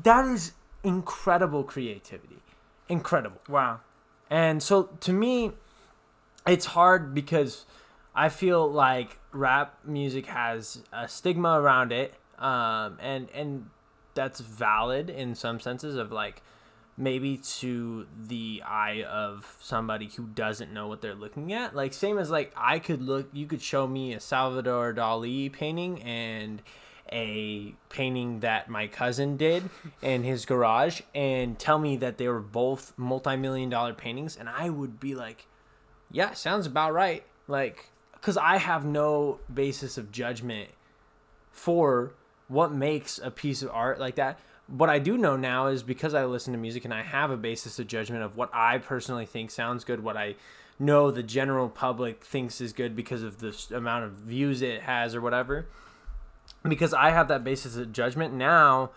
[0.02, 0.52] that is
[0.85, 2.42] incredible creativity,
[2.88, 3.40] incredible.
[3.48, 3.81] Wow.
[4.29, 5.52] And so to me,
[6.46, 7.64] it's hard because
[8.16, 13.70] I feel like rap music has a stigma around it, um, and and
[14.14, 16.42] that's valid in some senses of like
[16.96, 21.76] maybe to the eye of somebody who doesn't know what they're looking at.
[21.76, 26.02] Like same as like I could look, you could show me a Salvador Dali painting
[26.02, 26.62] and
[27.12, 29.68] a painting that my cousin did
[30.02, 34.70] in his garage and tell me that they were both multi-million dollar paintings and I
[34.70, 35.46] would be like
[36.11, 37.90] yeah sounds about right like
[38.26, 40.70] cuz I have no basis of judgment
[41.52, 42.12] for
[42.48, 44.38] what makes a piece of art like that.
[44.68, 47.36] What I do know now is because I listen to music and I have a
[47.36, 50.34] basis of judgment of what I personally think sounds good what I
[50.78, 55.14] know the general public thinks is good because of the amount of views it has
[55.14, 55.66] or whatever.
[56.62, 58.90] Because I have that basis of judgment now,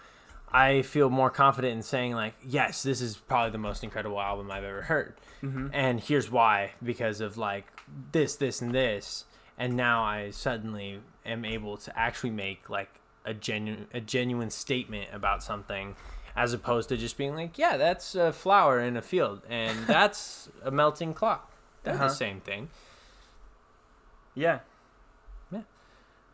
[0.51, 4.51] I feel more confident in saying like, yes, this is probably the most incredible album
[4.51, 5.13] I've ever heard,
[5.43, 5.67] Mm-hmm.
[5.71, 7.65] and here's why because of like
[8.12, 9.25] this, this, and this,
[9.58, 12.89] and now I suddenly am able to actually make like
[13.25, 15.95] a genuine a genuine statement about something.
[16.36, 20.49] As opposed to just being like, yeah, that's a flower in a field, and that's
[20.63, 21.52] a melting clock.
[21.84, 22.08] They're Uh-huh.
[22.08, 22.69] the same thing.
[24.36, 24.60] Yeah.
[25.52, 25.62] Yeah.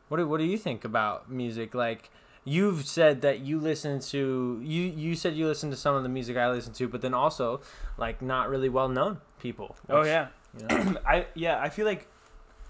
[0.10, 1.74] What do, what do you think about music?
[1.74, 2.10] Like
[2.44, 6.10] you've said that you listen to you you said you listen to some of the
[6.10, 7.62] music I listen to, but then also
[7.98, 9.76] like not really well known people.
[9.90, 10.28] Oh yeah.
[10.58, 12.08] You know, I yeah, I feel like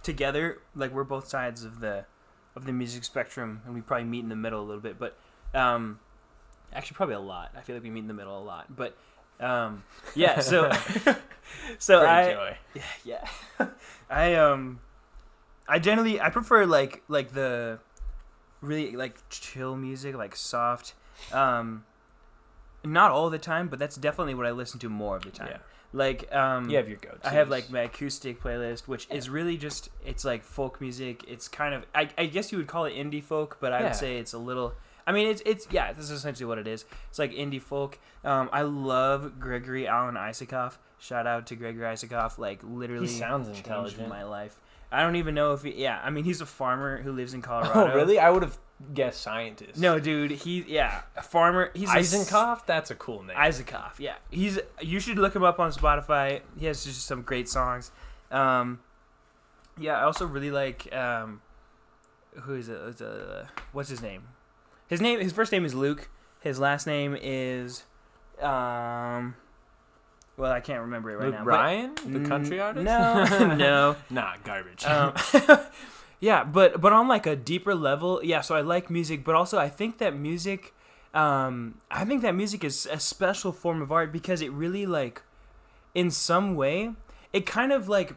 [0.03, 2.05] together, like we're both sides of the
[2.55, 4.97] of the music spectrum, and we probably meet in the middle a little bit.
[4.97, 5.17] But
[5.53, 5.99] um,
[6.73, 7.51] actually, probably a lot.
[7.57, 8.75] I feel like we meet in the middle a lot.
[8.75, 8.95] But
[9.39, 9.83] um,
[10.15, 10.39] yeah.
[10.39, 10.71] So
[11.79, 12.57] so great I joy.
[13.03, 13.25] yeah,
[14.09, 14.79] I um,
[15.67, 17.79] I generally I prefer like like the
[18.61, 20.93] really like chill music, like soft.
[21.31, 21.85] Um,
[22.83, 25.49] not all the time, but that's definitely what I listen to more of the time.
[25.51, 25.57] Yeah.
[25.93, 27.09] Like um, You have your go.
[27.23, 31.23] I have like my acoustic playlist, which is really just it's like folk music.
[31.27, 33.85] It's kind of I, I guess you would call it indie folk, but I Yeah.
[33.85, 34.73] would say it's a little.
[35.07, 36.83] I mean, it's it's yeah, this is essentially what it is.
[37.09, 37.99] It's like indie folk.
[38.23, 40.77] Um, I love Gregory Alan Isakov.
[40.97, 42.37] Shout out to Gregory Isakov.
[42.39, 44.09] Like literally, sounds changed intelligent.
[44.09, 44.59] my life.
[44.91, 45.73] I don't even know if he.
[45.81, 47.95] Yeah, I mean, he's a farmer who lives in Oh Colorado.
[47.95, 48.17] really?
[48.19, 48.57] I would have
[48.93, 49.79] guessed scientist.
[49.79, 50.31] No, dude.
[50.31, 51.71] He yeah, a farmer.
[51.73, 52.65] He's a Eisenkopf.
[52.65, 53.37] That's a cool name.
[53.37, 54.15] Isakov, yeah.
[54.29, 56.41] He's you should look him up on Spotify.
[56.57, 57.91] He has just some great songs.
[58.31, 58.79] Um,
[59.79, 61.41] yeah, I also really like um,
[62.41, 62.79] who is it?
[62.87, 64.23] It's, uh, what's his name?
[64.87, 65.19] His name.
[65.19, 66.09] His first name is Luke.
[66.41, 67.83] His last name is
[68.41, 69.35] um.
[70.37, 71.43] Well, I can't remember it right Luke now.
[71.45, 72.83] Bryan, the country artist.
[72.83, 73.95] No, no.
[74.09, 74.83] nah, garbage.
[74.85, 75.13] Um,
[76.25, 78.41] yeah, but but on like a deeper level, yeah.
[78.41, 80.73] So I like music, but also I think that music,
[81.13, 85.21] um, I think that music is a special form of art because it really like,
[85.93, 86.93] in some way,
[87.31, 88.15] it kind of like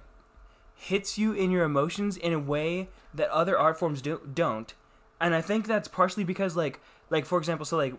[0.74, 4.72] hits you in your emotions in a way that other art forms do, don't,
[5.20, 7.92] and I think that's partially because like like for example, so like,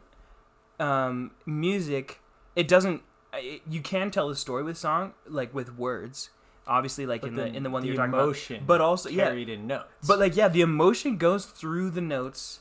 [0.79, 2.19] um, music,
[2.55, 3.03] it doesn't.
[3.35, 6.31] It, you can tell a story with song like with words
[6.69, 8.79] obviously like But in the, then in the one that you're talking emotion about but
[8.81, 10.07] also yeah carried in notes.
[10.07, 12.59] but like yeah, the emotion goes through the notes.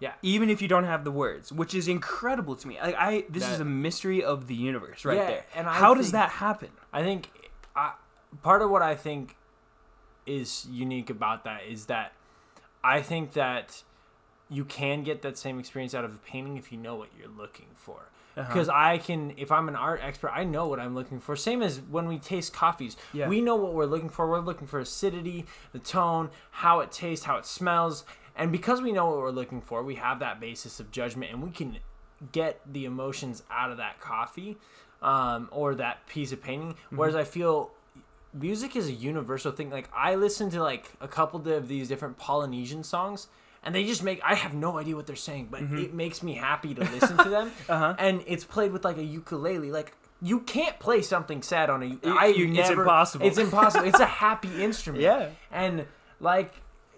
[0.00, 0.12] Yeah.
[0.22, 2.78] Even if you don't have the words, which is incredible to me.
[2.80, 5.46] Like I this is a mystery of the universe right Yeah, there.
[5.54, 6.70] and I How does that happen?
[6.92, 7.30] I think
[7.76, 7.92] I,
[8.42, 9.36] part of what I think
[10.26, 12.12] is unique about that is that
[12.82, 13.82] I think that
[14.50, 17.28] you can get that same experience out of a painting if you know what you're
[17.28, 18.08] looking for.
[18.36, 18.46] Uh-huh.
[18.52, 21.36] Because I can, if I'm an art expert, I know what I'm looking for.
[21.36, 23.28] Same as when we taste coffees, Yeah.
[23.28, 24.28] we know what we're looking for.
[24.28, 28.04] We're looking for acidity, the tone, how it tastes, how it smells,
[28.36, 31.42] and because we know what we're looking for, we have that basis of judgment, and
[31.42, 31.78] we can
[32.32, 34.56] get the emotions out of that coffee
[35.02, 36.72] um, or that piece of painting.
[36.74, 36.96] Mm-hmm.
[36.96, 37.70] Whereas I feel
[38.32, 39.70] music is a universal thing.
[39.70, 43.28] Like I listen to like a couple of these different Polynesian songs,
[43.64, 46.34] and they just make I have no idea what they're saying, but it makes me
[46.34, 47.50] happy to listen to them.
[47.50, 47.54] Mm-hmm.
[47.72, 47.94] Uh-huh.
[47.98, 49.72] And it's played with like a ukulele.
[49.72, 52.36] Like you can't play something sad on a ukulele.
[52.38, 53.26] you- it's impossible.
[53.26, 53.86] It's impossible.
[53.86, 55.02] it's a happy instrument.
[55.02, 55.30] Yeah.
[55.50, 55.86] And
[56.20, 56.52] like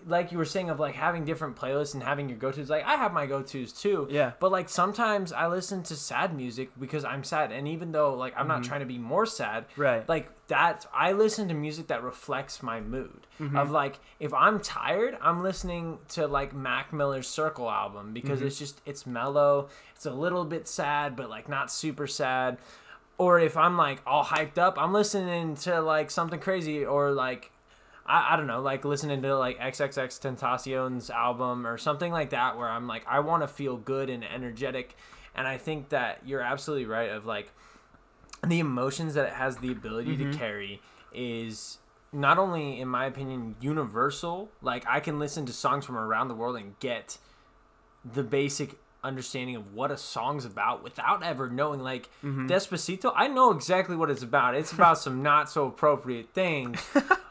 [0.08, 2.94] like you were saying of like having different playlists and having your go-to's like i
[2.94, 4.32] have my go-to's too Yeah.
[4.38, 8.32] but like sometimes i listen to sad music because i'm sad and even though like
[8.36, 8.66] i'm not Mhm.
[8.68, 10.08] trying to be more sad Right.
[10.08, 13.58] like that i listen to music that reflects my mood Mhm.
[13.60, 18.46] of like if i'm tired i'm listening to like mac miller's circle album because Mhm.
[18.46, 22.58] it's just it's mellow it's a little bit sad but like not super sad
[23.18, 27.50] or if i'm like all hyped up i'm listening to like something crazy or like
[28.08, 32.68] I, I don't know, like listening to like XXXTentacion's album or something like that, where
[32.68, 34.96] I'm like, I want to feel good and energetic.
[35.34, 37.52] And I think that you're absolutely right of like
[38.46, 40.32] the emotions that it has the ability Mhm.
[40.32, 40.80] to carry
[41.12, 41.78] is
[42.12, 44.50] not only, in my opinion, universal.
[44.62, 47.18] Like I can listen to songs from around the world and get
[48.04, 52.48] the basic understanding of what a song's about without ever knowing like Mhm.
[52.48, 54.54] Despacito, I know exactly what it's about.
[54.54, 56.80] It's about some not so appropriate things.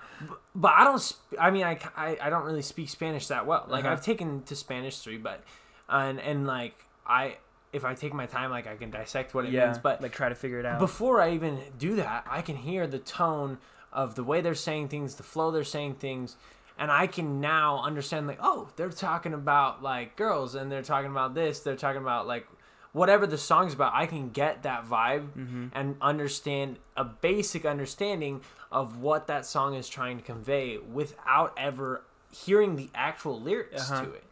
[0.54, 0.99] But I don't.
[1.01, 3.65] Sp- I mean, I, I, I don't really speak Spanish that well.
[3.67, 3.93] Like Uh-huh.
[3.93, 5.43] I've taken to Spanish three, but
[5.89, 7.38] and and like I,
[7.73, 9.65] if I take my time, like I can dissect what it yeah.
[9.65, 9.78] means.
[9.80, 10.80] But like try to figure it out.
[10.80, 13.58] before I even do that, I can hear the tone
[13.91, 16.36] of the way they're saying things, the flow they're saying things,
[16.78, 21.12] and I can now understand like, oh, they're talking about like girls and they're talking
[21.12, 22.47] about this, they're talking about like
[22.95, 23.91] whatever the song's about.
[23.93, 25.69] I can get that vibe Mhm.
[25.73, 32.03] and understand a basic understanding of what that song is trying to convey without ever
[32.31, 34.05] hearing the actual lyrics Uh-huh.
[34.05, 34.23] to it.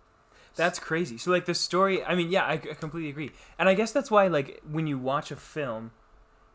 [0.55, 1.17] That's crazy.
[1.17, 3.31] So like the story, I mean, yeah, I, I completely agree.
[3.59, 5.91] And I guess that's why like when you watch a film,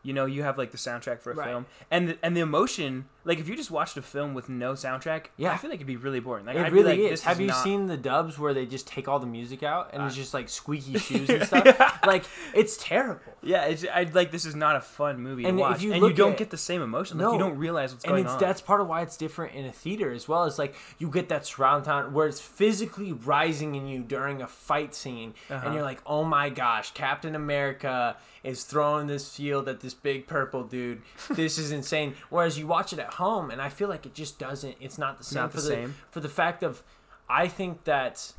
[0.01, 1.47] you know, you have like the soundtrack for a Right.
[1.47, 3.07] film, and the, and the emotion.
[3.25, 5.51] Like if you just watched a film with no soundtrack, Yeah.
[5.51, 6.45] I feel like it'd be really boring.
[6.45, 7.09] Like it I'd really like, is.
[7.19, 9.89] This Have you not- seen the dubs where they just take all the music out
[9.93, 11.99] and it's Uh, just like squeaky shoes and stuff?
[12.05, 13.21] Like it's terrible.
[13.43, 15.93] Yeah, it's, I'd like this is not a fun movie And to if watch, you
[15.93, 17.17] and you don't at- get the same emotion.
[17.17, 17.33] Like No.
[17.33, 18.39] you don't realize what's and going it's on.
[18.39, 20.45] that's part of why it's different in a theater as well.
[20.45, 24.47] It's like you get that surround sound where it's physically rising in you during a
[24.47, 25.61] fight scene, Uh-huh.
[25.65, 30.25] and you're like, "Oh my gosh, Captain America is throwing this shield at this big
[30.27, 31.01] purple dude.
[31.29, 34.39] This is insane." Whereas you watch it at home, and I feel like it just
[34.39, 34.75] doesn't.
[34.79, 36.83] It's not the same Not for the the for the fact of,
[37.29, 38.33] I think that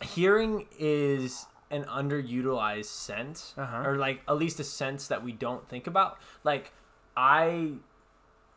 [0.00, 3.82] hearing is an underutilized sense Uh-huh.
[3.84, 6.72] or like at least a sense that we don't think about like
[7.16, 7.72] i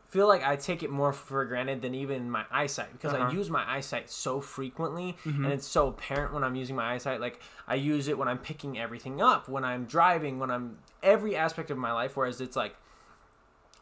[0.08, 3.30] feel like i take it more for granted than even my eyesight because i Uh-huh.
[3.30, 5.44] use my eyesight so frequently Mhm.
[5.44, 8.38] and it's so apparent when i'm using my eyesight like i use it when i'm
[8.38, 12.56] picking everything up when i'm driving when i'm every aspect of my life whereas it's
[12.56, 12.76] like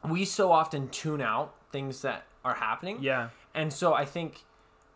[0.09, 4.45] we so often tune out things that are happening yeah, and so I think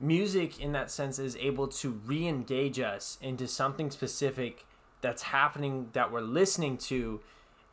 [0.00, 4.64] music in that sense is able to re-engage us into something specific
[5.00, 7.20] that's happening that we're listening to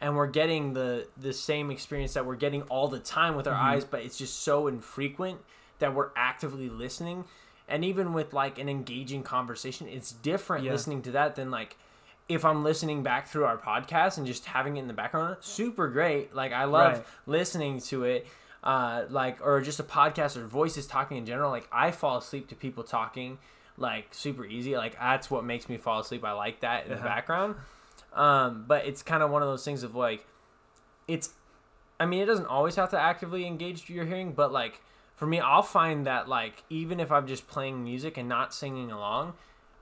[0.02, 3.54] and we're getting the the same experience that we're getting all the time with our
[3.56, 3.64] Mhm.
[3.64, 5.40] eyes but it's just so infrequent
[5.80, 7.26] that we're actively listening
[7.68, 10.72] and even with like an engaging conversation it's different Yeah.
[10.72, 11.78] listening to that than like
[12.28, 15.88] if I'm listening back through our podcast and just having it in the background, super
[15.88, 16.36] great.
[16.36, 17.06] Like I love Right.
[17.26, 18.26] listening to it.
[18.64, 21.52] Uh, like or just a podcast or voices talking in general.
[21.52, 23.38] Like I fall asleep to people talking
[23.78, 24.76] like super easy.
[24.76, 26.26] Like that's what makes me fall asleep.
[26.26, 27.06] I like that in the Uh-huh.
[27.06, 27.56] background.
[28.14, 30.26] Um, but it's kind of one of those things of like,
[31.08, 31.30] it's.
[32.00, 34.82] I mean, it doesn't always have to actively engage your hearing, but like
[35.16, 38.92] for me, I'll find that like even if I'm just playing music and not singing
[38.92, 39.34] along,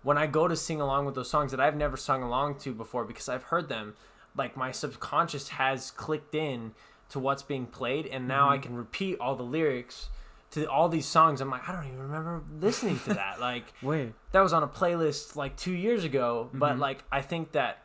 [0.04, 2.74] when I go to sing along with those songs that I've never sung along to
[2.74, 3.96] before because I've heard them,
[4.36, 6.74] like my subconscious has clicked in
[7.10, 8.64] to what's being played, and now I Mhm.
[8.64, 10.10] can repeat all the lyrics
[10.52, 11.42] to all these songs.
[11.42, 13.40] I'm like, I don't even remember listening to that.
[13.40, 16.80] like wait, that was on a playlist like two years ago, but Mhm.
[16.80, 17.80] like I think that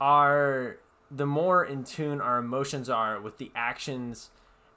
[0.00, 0.76] our
[1.10, 4.30] the more in tune our emotions are with the actions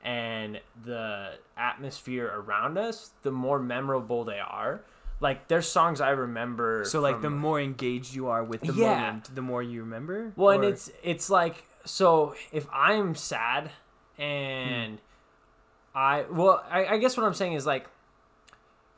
[0.03, 4.81] and the atmosphere around us, the more memorable they are.
[5.19, 6.83] Like there's songs I remember.
[6.85, 8.95] so like the more engaged you are with the Yeah.
[8.95, 10.33] moment, the more you remember.
[10.35, 13.71] well, and it's it's like so if I'm sad
[14.17, 14.99] and
[15.95, 17.87] I well I, I guess what I'm saying is like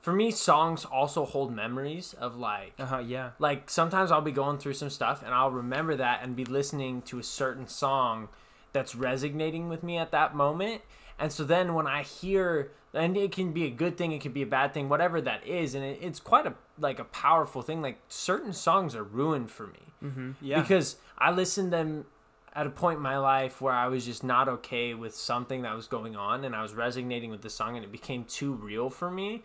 [0.01, 4.58] for me songs also hold memories of like uh-huh, yeah, like sometimes I'll be going
[4.58, 8.30] through some stuff and I'll remember that and be listening to a certain song
[8.71, 10.82] that's resonating with me at that moment.
[11.17, 14.32] And so then when I hear and it can be a good thing, it can
[14.32, 17.62] be a bad thing, whatever that is, and it, it's quite a like a powerful
[17.62, 17.82] thing.
[17.82, 20.32] Like certain songs are ruined for me mm-hmm.
[20.41, 22.06] yeah, because I listened them
[22.54, 25.75] at a point in my life where I was just not okay with something that
[25.75, 28.89] was going on, and I was resonating with the song, and it became too real
[28.89, 29.43] for me.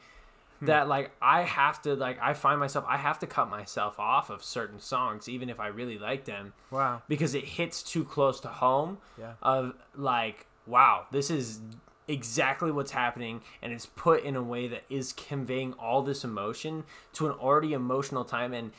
[0.60, 0.66] Hmm.
[0.66, 4.28] That like I have to like I find myself I have to cut myself off
[4.28, 8.40] of certain songs even if I really like them wow, because it hits too close
[8.40, 11.60] to home yeah, of like wow this is
[12.08, 16.84] exactly what's happening and it's put in a way that is conveying all this emotion
[17.12, 18.72] to an already emotional time and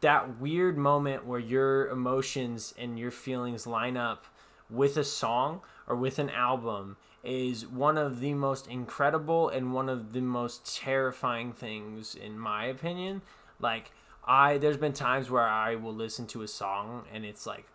[0.00, 4.26] that weird moment where your emotions and your feelings line up
[4.68, 9.88] with a song or with an album is one of the most incredible and one
[9.88, 13.22] of the most terrifying things in my opinion.
[13.60, 13.92] Like
[14.24, 17.66] i there's been times where i will listen to a song and it's like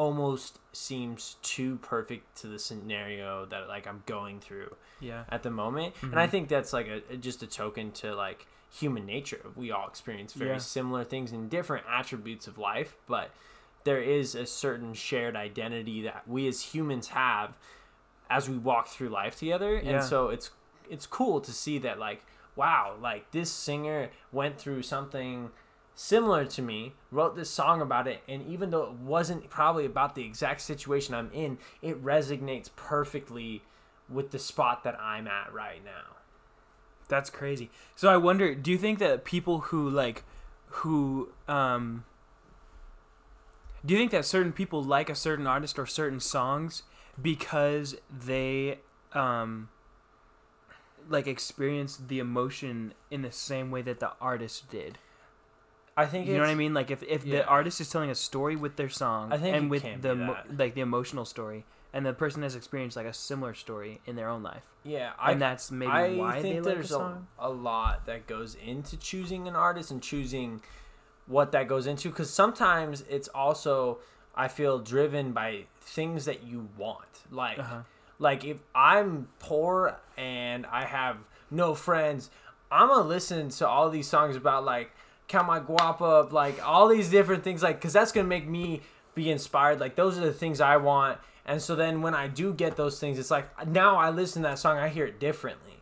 [0.00, 5.24] almost seems too perfect to the scenario that like i'm going through Yeah.
[5.28, 6.30] at the moment and i mm-hmm.
[6.30, 10.52] think that's like a just a token to like human nature we all experience very
[10.52, 10.58] Yeah.
[10.58, 13.30] similar things in different attributes of life but
[13.84, 17.58] there is a certain shared identity that we as humans have
[18.30, 19.90] as we walk through life together Yeah.
[19.96, 20.50] and so it's
[20.88, 22.24] it's cool to see that like
[22.56, 25.50] wow like this singer went through something
[26.00, 30.14] similar to me wrote this song about it and even though it wasn't probably about
[30.14, 33.62] the exact situation i'm in it resonates perfectly
[34.08, 36.16] with the spot that i'm at right now
[37.08, 37.70] That's crazy.
[37.96, 40.22] So I wonder, do you think that people who like
[40.80, 42.04] who um
[43.84, 46.84] do you think that certain people like a certain artist or certain songs
[47.20, 48.78] because they
[49.12, 49.68] um
[51.08, 54.98] like experience the emotion in the same way that the artist did?
[55.96, 56.74] I think You know what I mean?
[56.74, 57.38] Like if, if yeah.
[57.38, 60.58] the artist is telling a story with their song I think and with the that.
[60.58, 64.28] like the emotional story and the person has experienced like a similar story in their
[64.28, 64.64] own life.
[64.84, 67.26] yeah i and that's maybe I why think they like a song.
[67.38, 70.62] a, a lot that goes into choosing an artist and choosing
[71.26, 73.98] what that goes into because sometimes it's also
[74.34, 77.80] I feel driven by things that you want like Uh-huh.
[78.18, 81.16] like if I'm poor and I have
[81.50, 82.30] no friends
[82.70, 84.92] I'm gonna listen to all these songs about like
[85.30, 88.82] count my guapa like all these different things like because that's gonna make me
[89.14, 91.18] be inspired like those are the things I want.
[91.46, 94.48] And so then when I do get those things it's like now I listen to
[94.48, 95.76] that song I hear it differently.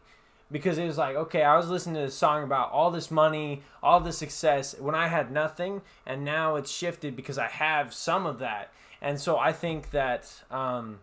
[0.53, 3.63] Because it was like okay i was listening to this song about all this money
[3.83, 8.27] all this success when i had nothing and now it's shifted because i have some
[8.27, 8.73] of that.
[9.01, 11.01] And so i think that um,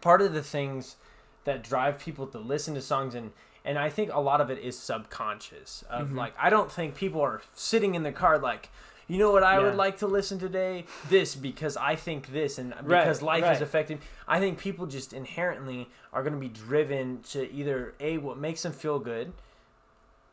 [0.00, 0.96] part of the things
[1.44, 3.32] that drive people to listen to songs and
[3.66, 6.16] and i think a lot of it is subconscious of Mhm.
[6.16, 8.70] like i don't think people are sitting in the car like
[9.08, 10.84] you know what I would like to listen today?
[11.08, 13.54] This because I think this and Right, because life right.
[13.54, 14.00] is affecting.
[14.26, 18.64] I think people just inherently are going to be driven to either a what makes
[18.64, 19.32] them feel good,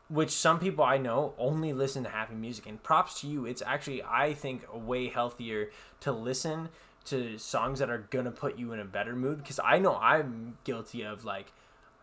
[0.08, 2.66] which some people I know only listen to happy music.
[2.66, 3.46] And props to you.
[3.46, 5.70] It's actually I think way healthier
[6.00, 6.68] to listen
[7.04, 10.58] to songs that are gonna put you in a better mood because I know I'm
[10.64, 11.52] guilty of like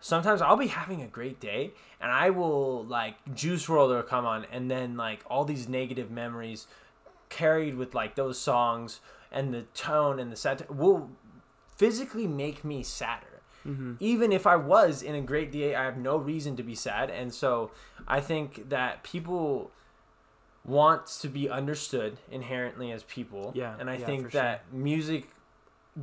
[0.02, 4.46] sometimes I'll be having a great day and I will like Juice WRLD come on
[4.52, 6.68] and then like all these negative memories
[7.30, 9.00] carried with like those songs
[9.32, 11.10] and the tone and the set will
[11.78, 13.28] physically make me sadder.
[13.66, 13.94] Mm-hmm.
[14.00, 17.10] Even if I was in a great day, I have no reason to be sad.
[17.12, 17.72] And so
[18.08, 19.72] I think that people
[20.66, 23.52] want to be understood inherently as people.
[23.56, 24.42] Yeah, And I yeah, think for sure.
[24.42, 25.30] that music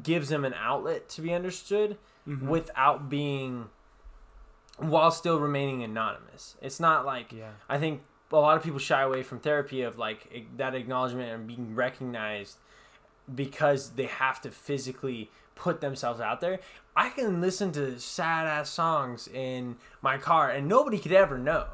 [0.03, 2.47] gives them an outlet to be understood Mm-hmm.
[2.49, 3.71] without being
[4.79, 6.57] while still remaining anonymous.
[6.63, 7.51] It's not like yeah.
[7.69, 11.47] I think a lot of people shy away from therapy of like that acknowledgement and
[11.47, 12.59] being recognized
[13.35, 16.61] because they have to physically put themselves out there.
[16.97, 21.67] I can listen to sad ass songs in my car and nobody could ever know.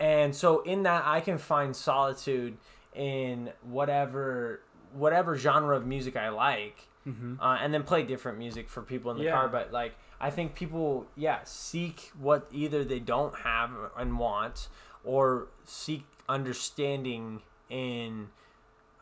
[0.00, 2.56] And so in that I can find solitude
[2.94, 4.60] in whatever
[4.92, 7.40] whatever genre of music I like Mm-hmm.
[7.40, 9.30] uh, and then play different music for people in the Yeah.
[9.32, 9.48] car.
[9.48, 14.68] But like, I think people, yeah, seek what either they don't have and want,
[15.04, 18.28] or seek understanding in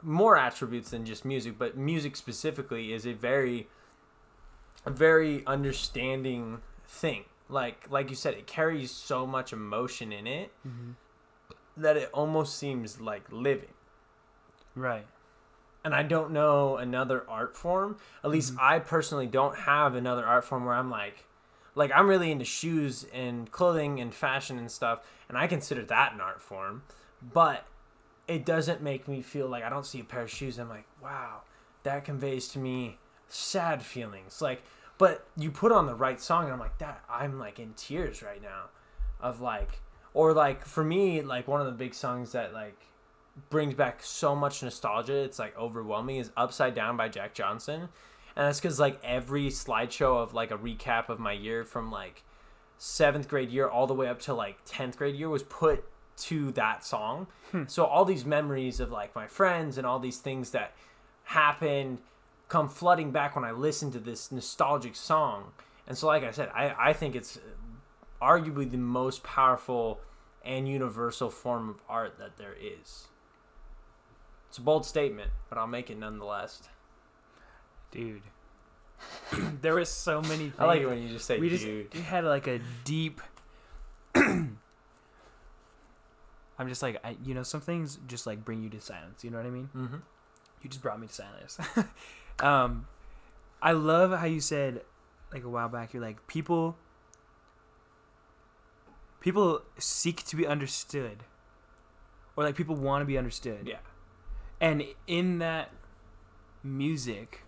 [0.02, 1.59] more attributes than just music.
[1.59, 3.68] But music specifically is a very,
[4.87, 7.24] very understanding thing.
[7.48, 10.92] Like, like you said, it carries so much emotion in it Mm-hmm.
[11.83, 13.72] that it almost seems like living.
[14.74, 15.07] Right.
[15.87, 17.96] And I don't know another art form.
[18.25, 18.61] At least Mhm.
[18.61, 21.27] I personally don't have another art form where I'm like,
[21.77, 26.12] like I'm really into shoes and clothing and fashion and stuff, and I consider that
[26.12, 26.83] an art form.
[27.22, 27.66] But
[28.27, 30.59] it doesn't make me feel like I don't see a pair of shoes.
[30.59, 31.42] I'm like, wow,
[31.85, 34.42] that conveys to me sad feelings.
[34.42, 34.64] Like,
[34.99, 38.25] but you put on the right song, and I'm like, that I'm like in tears
[38.25, 38.70] right now,
[39.20, 39.83] of like,
[40.14, 42.88] or like for me, like one of the big songs that like
[43.51, 45.16] brings back so much nostalgia.
[45.16, 46.16] It's like overwhelming.
[46.16, 47.88] Is Upside Down by Jack Johnson, and
[48.46, 52.22] that's because like every slideshow of like a recap of my year from like
[52.78, 55.84] seventh grade year all the way up to like tenth grade year was put
[56.16, 57.26] to that song.
[57.51, 57.64] Hmm.
[57.66, 60.72] So all these memories of like my friends and all these things that
[61.24, 61.99] happened
[62.49, 65.53] come flooding back when I listen to this nostalgic song.
[65.87, 67.39] And so, like I said, I, I think it's
[68.20, 70.01] arguably the most powerful
[70.45, 73.09] and universal form of art that there is.
[74.57, 76.62] It's a bold statement, but I'll make it nonetheless.
[77.90, 78.22] dude.
[79.61, 80.44] there was so many.
[80.44, 80.54] Things.
[80.59, 81.92] I like it when you just say we just dude.
[81.92, 83.20] we had like a deep.
[84.14, 84.57] I'm
[86.62, 89.22] just like I, you know, some things just like bring you to silence.
[89.22, 89.68] You know what I mean?
[89.76, 89.96] Mm-hmm.
[90.62, 91.59] You just brought me to silence.
[92.40, 92.86] um,
[93.61, 94.80] I love how you said,
[95.34, 96.78] like a while back, you're like people.
[99.20, 101.24] People seek to be understood,
[102.36, 103.68] or like people want to be understood.
[103.68, 103.80] Yeah.
[104.61, 105.70] And in that
[106.62, 107.42] music,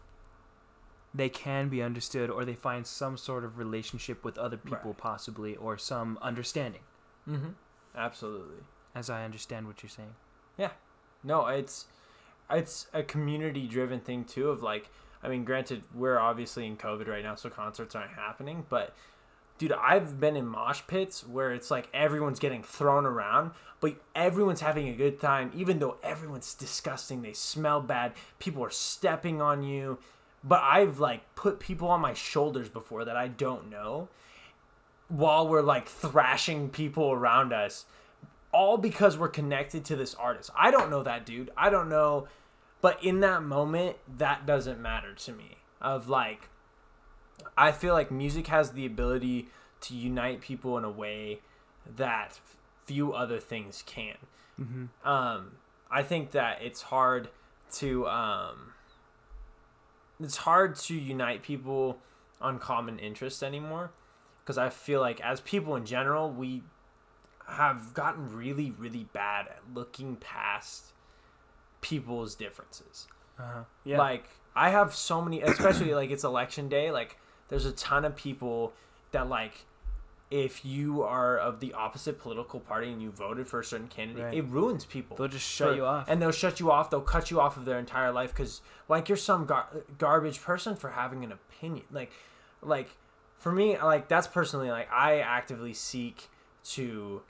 [1.14, 4.98] they can be understood, or they find some sort of relationship with other people, Right.
[4.98, 6.82] possibly, or some understanding.
[7.28, 7.50] Mm-hmm.
[7.96, 8.64] Absolutely.
[8.94, 10.14] As I understand what you're saying.
[10.56, 10.70] Yeah.
[11.24, 11.86] No, it's
[12.50, 14.88] it's a community driven thing too of like
[15.22, 18.94] I mean granted we're obviously in COVID right now so concerts aren't happening but
[19.58, 24.60] dude I've been in mosh pits where it's like everyone's getting thrown around but everyone's
[24.60, 29.62] having a good time even though everyone's disgusting they smell bad people are stepping on
[29.62, 29.98] you
[30.42, 34.08] but I've like put people on my shoulders before that I don't know
[35.08, 37.86] while we're like thrashing people around us
[38.52, 40.50] all because we're connected to this artist.
[40.56, 41.50] I don't know that dude.
[41.56, 42.28] I don't know,
[42.80, 45.56] but in that moment, that doesn't matter to me.
[45.80, 46.48] Of like,
[47.56, 49.48] I feel like music has the ability
[49.82, 51.40] to unite people in a way
[51.96, 52.40] that
[52.86, 54.16] few other things can.
[54.60, 55.08] Mm-hmm.
[55.08, 55.52] Um,
[55.90, 57.28] I think that it's hard
[57.74, 58.72] to um,
[60.20, 61.98] it's hard to unite people
[62.40, 63.90] on common interests anymore
[64.42, 66.62] because I feel like as people in general, we
[67.46, 70.92] have gotten really, really bad at looking past
[71.80, 73.06] people's differences.
[73.38, 73.64] Uh-huh.
[73.84, 73.98] Yeah.
[73.98, 74.24] Like
[74.56, 76.90] I have so many, especially like it's election day.
[76.90, 77.18] Like
[77.48, 78.72] there's a ton of people
[79.12, 79.64] that like,
[80.30, 84.24] if you are of the opposite political party and you voted for a certain candidate,
[84.24, 84.34] Right.
[84.34, 85.16] it ruins people.
[85.16, 86.06] They'll just shut you off.
[86.08, 86.90] and they'll shut you off.
[86.90, 90.76] They'll cut you off of their entire life because like you're some gar- garbage person
[90.76, 91.86] for having an opinion.
[91.90, 92.12] Like,
[92.60, 92.90] like
[93.38, 96.28] for me, like that's personally like I actively seek
[96.72, 97.22] to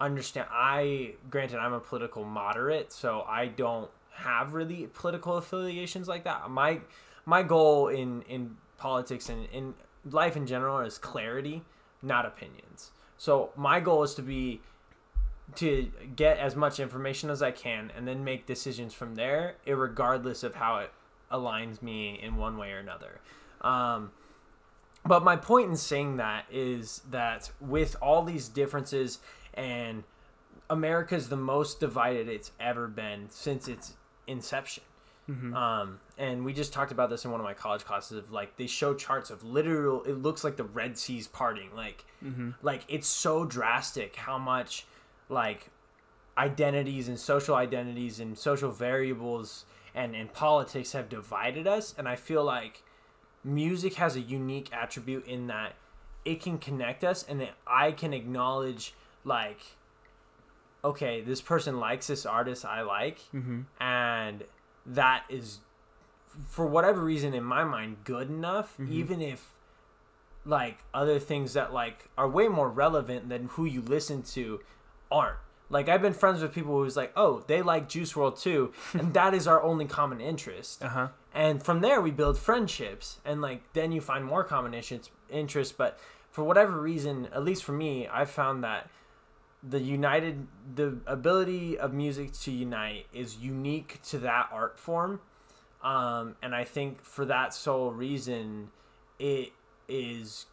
[0.00, 0.48] understand.
[0.50, 6.48] I granted I'm a political moderate, so I don't have really political affiliations like that.
[6.50, 6.80] My
[7.26, 9.74] my goal in in politics and in
[10.04, 11.62] life in general is clarity,
[12.02, 12.90] not opinions.
[13.18, 14.60] So my goal is to be
[15.54, 20.42] to get as much information as I can and then make decisions from there, regardless
[20.42, 20.90] of how it
[21.30, 23.20] aligns me in one way or another.
[23.60, 24.10] Um,
[25.04, 29.20] but my point in saying that is that with all these differences
[29.54, 30.02] and
[30.68, 33.94] America's the most divided it's ever been since its
[34.26, 34.82] inception.
[35.28, 35.54] Mhm.
[35.54, 38.56] Um, and we just talked about this in one of my college classes of like
[38.56, 41.74] they show charts of literal it looks like the Red Sea's parting.
[41.74, 42.54] Like Mhm.
[42.62, 44.86] like it's so drastic how much
[45.28, 45.70] like
[46.38, 49.64] identities and social identities and social variables
[49.94, 52.82] and, and politics have divided us and i feel like
[53.42, 55.72] music has a unique attribute in that
[56.26, 58.92] it can connect us and that i can acknowledge
[59.24, 59.60] like
[60.84, 63.64] okay this person likes this artist i like Mhm.
[63.80, 64.44] and
[64.86, 65.58] that is
[66.46, 68.90] for whatever reason in my mind good enough Mhm.
[68.90, 69.52] even if
[70.44, 74.60] like other things that like are way more relevant than who you listen to
[75.10, 75.38] aren't
[75.70, 79.12] like i've been friends with people who's like oh they like Juice WRLD too and
[79.14, 81.08] that is our only common interest Uh-huh.
[81.34, 84.74] and from there we build friendships and like then you find more common
[85.30, 85.98] interests but
[86.30, 88.88] for whatever reason at least for me i found that
[89.68, 95.20] the united the ability of music to unite is unique to that art form.
[95.82, 98.70] Um, and i think for that sole reason
[99.18, 99.52] it
[99.88, 100.46] is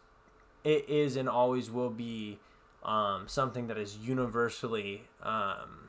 [0.62, 2.38] it is and always will be
[2.84, 5.88] um, something that is universally um,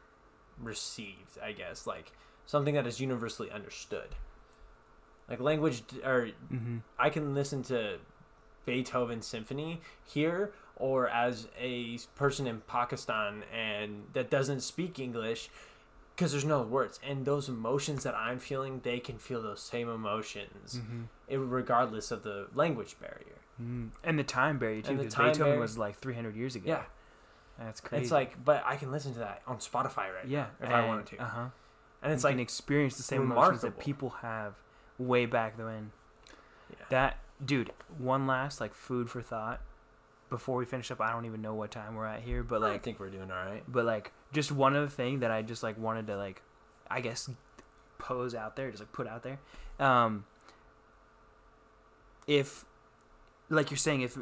[0.61, 1.85] received i guess.
[1.85, 2.11] Like
[2.45, 4.15] something that is universally understood.
[5.29, 6.77] Like language or Mm-hmm.
[6.97, 7.97] I can listen to
[8.65, 15.49] Beethoven's symphony here or as a person in Pakistan and that doesn't speak English
[16.15, 19.89] because there's no words and those emotions that I'm feeling they can feel those same
[19.89, 21.49] emotions Mm-hmm.
[21.49, 23.39] regardless of the language barrier.
[23.61, 23.89] Mm.
[24.03, 26.65] And the time barrier too, And the because Beethoven was like 300 years ago.
[26.67, 26.83] Yeah.
[27.57, 28.03] That's crazy.
[28.03, 31.05] It's like but I can listen to that on Spotify right yeah, if I wanted
[31.07, 31.21] to.
[31.21, 31.45] Uh huh.
[32.03, 34.55] and it's you like can experience the same emotions that people have
[34.97, 35.91] way back then.
[36.69, 36.85] Yeah.
[36.89, 37.71] That dude.
[37.97, 39.61] One last like food for thought
[40.35, 40.99] before we finish up.
[40.99, 43.31] I don't even know what time we're at here, but like I think we're doing
[43.31, 43.63] all right.
[43.67, 46.41] but like, just one other thing that I just like wanted to like,
[46.91, 47.29] I guess,
[47.97, 49.39] pose out there, just like put out there.
[49.79, 50.25] Um,
[52.27, 52.65] if
[53.49, 54.17] like you're saying, if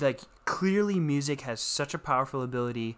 [0.00, 2.96] like clearly music has such a powerful ability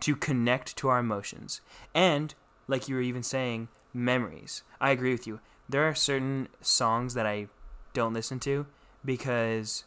[0.00, 1.60] to connect to our emotions,
[1.94, 2.34] and
[2.66, 4.62] like you were even saying, memories.
[4.80, 5.40] I agree with you.
[5.68, 7.48] There are certain songs that I
[7.92, 8.64] don't listen to
[9.04, 9.84] because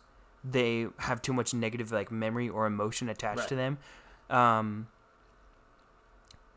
[0.50, 3.78] they have too much negative like memory or emotion attached to them.
[4.30, 4.88] Um,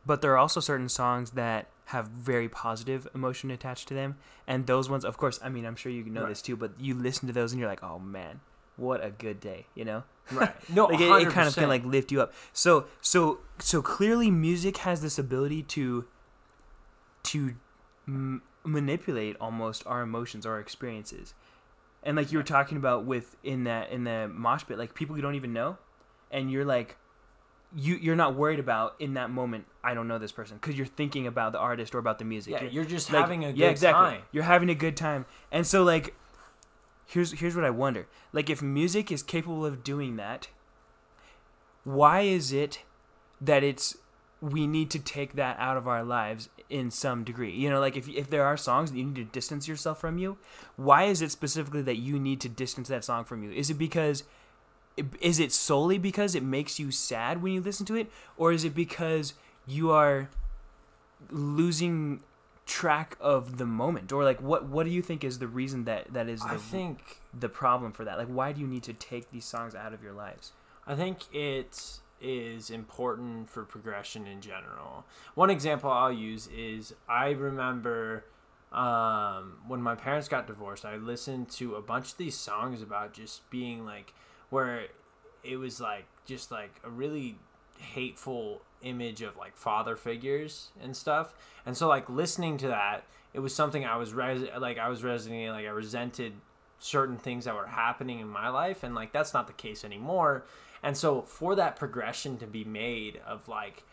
[0.05, 4.17] but there are also certain songs that have very positive emotion attached to them,
[4.47, 6.29] and those ones, of course, I mean, I'm sure you know Right.
[6.31, 6.57] this too.
[6.57, 8.41] But you listen to those and you're like, oh man,
[8.77, 10.03] what a good day, you know?
[10.31, 10.55] Right.
[10.69, 12.33] No, like it, it kind of can like lift you up.
[12.53, 16.07] So so so clearly, music has this ability to
[17.25, 17.55] to
[18.09, 21.35] m- manipulate almost our emotions, our experiences,
[22.03, 25.17] and like you were talking about with in that in the mosh pit, like people
[25.17, 25.79] you don't even know,
[26.31, 26.97] and you're like.
[27.75, 29.65] You, you're not worried about in that moment.
[29.83, 32.53] I don't know this person because you're thinking about the artist or about the music.
[32.53, 34.11] Yeah, You're- you're just like, having a good yeah, exactly.
[34.11, 34.23] time.
[34.31, 36.15] You're having a good time, and so like,
[37.07, 40.49] here's here's what I wonder: like, if music is capable of doing that,
[41.85, 42.83] why is it
[43.41, 43.97] that it's
[44.43, 47.53] we need to take that out of our lives in some degree?
[47.53, 50.19] You know, like if if there are songs that you need to distance yourself from
[50.19, 50.37] you,
[50.77, 53.53] why is it specifically that you need to distance that song from you?
[53.53, 54.25] Is it because
[55.21, 58.65] is it solely because it makes you sad when you listen to it or is
[58.65, 59.33] it because
[59.67, 60.29] you are
[61.31, 62.21] losing
[62.67, 66.13] track of the moment or like what what do you think is the reason that
[66.13, 68.93] that is the, I think the problem for that like why do you need to
[68.93, 70.53] take these songs out of your lives
[70.87, 75.05] I think it is important for progression in general.
[75.35, 78.25] One example I'll use is I remember
[78.73, 83.13] um, when my parents got divorced, I listened to a bunch of these songs about
[83.13, 84.15] just being like,
[84.51, 84.87] where
[85.43, 87.37] it was like, just like a really
[87.79, 91.35] hateful image of like father figures and stuff.
[91.67, 93.05] And so, like, listening to that,
[93.35, 96.35] it was something I was res- like, I was resonating, like, I resented
[96.83, 100.45] certain things that were happening in my life and like that's not the case anymore
[100.83, 103.85] and so for that progression to be made of like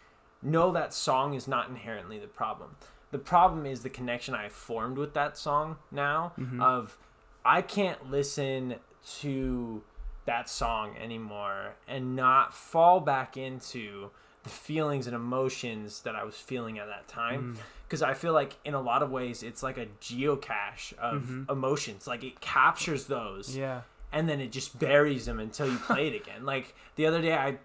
[0.42, 2.76] no that song is not inherently the problem.
[3.12, 6.62] The problem is the connection i formed with that song now mm-hmm.
[6.62, 6.98] of
[7.44, 8.76] i can't listen
[9.20, 9.82] to
[10.26, 14.12] that song anymore and not fall back into
[14.44, 17.56] the feelings and emotions that i was feeling at that time.
[17.56, 17.62] Mm.
[17.88, 21.52] Because I feel like in a lot of ways it's like a geocache of mm-hmm.
[21.52, 22.06] emotions.
[22.06, 23.82] Like it captures those yeah
[24.12, 26.46] and then it just buries them until you play it again.
[26.46, 27.58] Like the other day I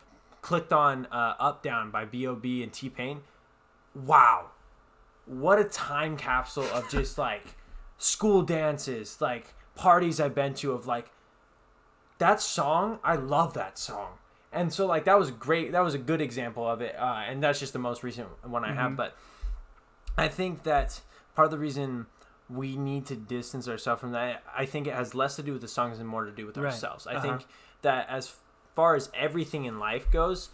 [0.43, 2.63] clicked on uh, Up Down by B.O.B.
[2.63, 3.21] and T Pain.
[3.95, 4.51] Wow.
[5.27, 7.57] What a time capsule of just like
[7.97, 11.11] school dances, like parties I've been to of like
[12.19, 12.99] that song.
[13.03, 14.19] I love that song.
[14.53, 15.73] And so like that was great.
[15.73, 16.95] That was a good example of it.
[16.97, 18.97] Uh, and that's just the most recent one I have.
[18.97, 19.17] But
[20.17, 21.01] I think that
[21.35, 22.07] part of the reason
[22.51, 25.63] we need to distance ourselves from that, I think it has less to do with
[25.63, 26.67] the songs and more to do with Right.
[26.67, 27.07] ourselves.
[27.07, 27.23] I Uh-huh.
[27.23, 27.47] think
[27.83, 28.37] that as
[28.75, 30.51] far as everything in life goes,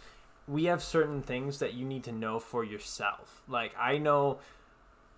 [0.47, 3.41] we have certain things that you need to know for yourself.
[3.47, 4.39] Like I know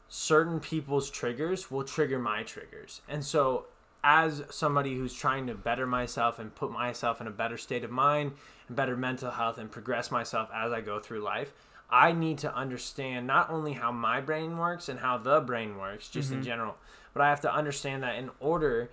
[0.08, 3.02] certain people's triggers will trigger my triggers.
[3.08, 3.66] And so
[4.04, 7.90] as somebody who's trying to better myself and put myself in a better state of
[7.92, 8.34] mind
[8.68, 11.54] and better mental health and progress myself as I go through life,
[11.94, 16.10] I need to understand not only how my brain works and how the brain works,
[16.10, 16.46] just in mm-hmm.
[16.46, 16.76] general,
[17.14, 18.90] but I have to understand that in order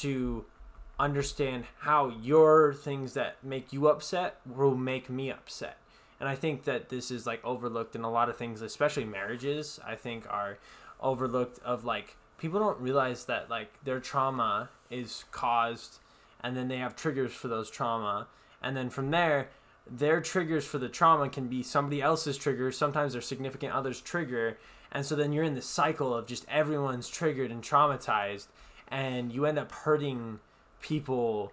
[0.00, 0.44] to
[0.98, 5.78] understand how your things that make you upset will make me upset.
[6.18, 9.78] And I think that this is like overlooked in a lot of things, especially marriages,
[9.86, 10.58] I think are
[11.00, 16.00] overlooked of like people don't realize that like their trauma is caused
[16.42, 18.26] and then they have triggers for those trauma.
[18.60, 19.50] And then from there
[19.90, 24.58] their triggers for the trauma can be somebody else's triggers sometimes their significant other's trigger
[24.92, 28.46] and so then you're in this cycle of just everyone's triggered and traumatized
[28.88, 30.38] and you end up hurting
[30.80, 31.52] people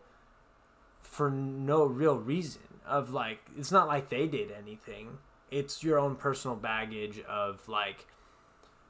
[1.01, 5.17] for no real reason of like it's not like they did anything
[5.49, 8.05] it's your own personal baggage of like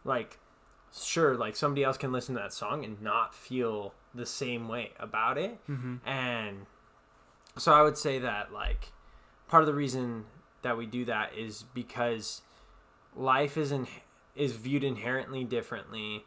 [0.04, 0.38] like
[0.98, 4.92] sure like somebody else can listen to that song and not feel the same way
[5.00, 5.96] about it mm-hmm.
[6.08, 6.66] and
[7.58, 8.92] so I would say that like
[9.50, 10.26] part of the reason
[10.62, 12.42] that we do that is because
[13.16, 13.88] life is in,
[14.36, 16.26] is viewed inherently differently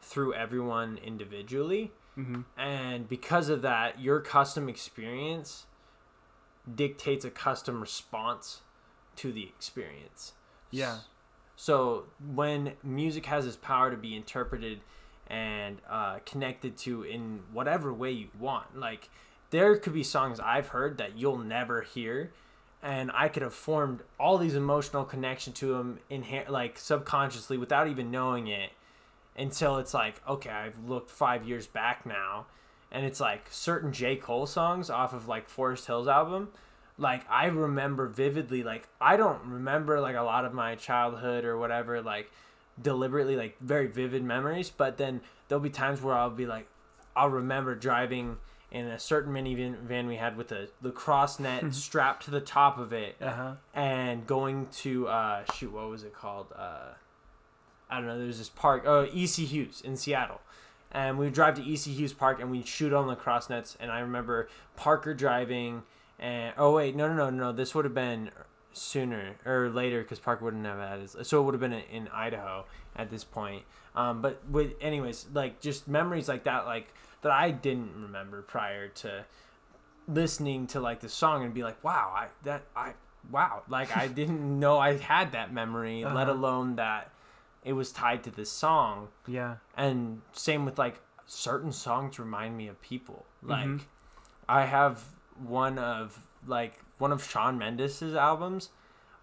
[0.00, 2.42] through everyone individually Mm-hmm.
[2.58, 5.64] and because of that your custom experience
[6.74, 8.60] dictates a custom response
[9.16, 10.32] to the experience
[10.70, 10.98] Yeah.
[11.56, 12.04] so
[12.34, 14.80] when music has this power to be interpreted
[15.26, 19.08] and uh, connected to in whatever way you want, like
[19.48, 22.32] there could be songs I've heard that you'll never hear,
[22.82, 27.88] and I could have formed all these emotional connection to him in like subconsciously without
[27.88, 28.70] even knowing it,
[29.36, 32.46] until it's like okay, I've looked five years back now,
[32.90, 36.48] and it's like certain J Cole songs off of like Forest Hills album.
[36.98, 38.62] Like I remember vividly.
[38.62, 42.02] Like I don't remember like a lot of my childhood or whatever.
[42.02, 42.30] Like
[42.80, 44.70] deliberately like very vivid memories.
[44.70, 46.66] But then there'll be times where I'll be like,
[47.16, 48.38] I'll remember driving
[48.72, 52.78] in a certain minivan van we had with a lacrosse net strapped to the top
[52.78, 53.52] of it Uh huh.
[53.74, 56.46] and going to uh shoot what was it called?
[56.56, 56.94] Uh
[57.90, 60.40] i don't know there's this park oh ec hughes in seattle.
[60.94, 63.90] And we would drive to ec hughes park and we'd shoot on lacrosse nets and
[63.90, 65.82] i remember parker driving
[66.18, 68.30] and oh wait no no no no this would have been
[68.72, 71.84] sooner or later because parker wouldn't have had his so it would have been in,
[71.90, 72.64] in idaho
[72.96, 73.64] at this point.
[73.94, 76.88] Um but with anyways like just memories like that like
[77.22, 79.24] that i didn't remember prior to
[80.08, 82.92] listening to like the song and be like wow i that i
[83.30, 86.32] wow like i didn't know i had that memory let Uh-huh.
[86.32, 87.10] alone that
[87.64, 89.56] it was tied to this song Yeah.
[89.76, 93.80] and same with like certain songs remind me of people like Mhm.
[94.48, 95.04] i have
[95.42, 98.68] one of like one of Shawn Mendes's albums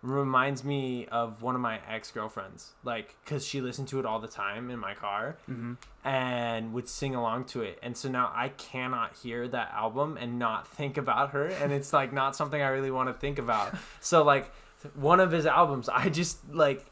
[0.01, 4.29] reminds me of one of my ex-girlfriends like because she listened to it all the
[4.29, 5.73] time in my car Mm-hmm.
[6.07, 7.77] and would sing along to it.
[7.83, 11.47] And so now I cannot hear that album and not think about her.
[11.47, 13.75] And it's like not something I really want to think about.
[13.99, 14.51] So like
[14.95, 16.85] one of his albums, I just like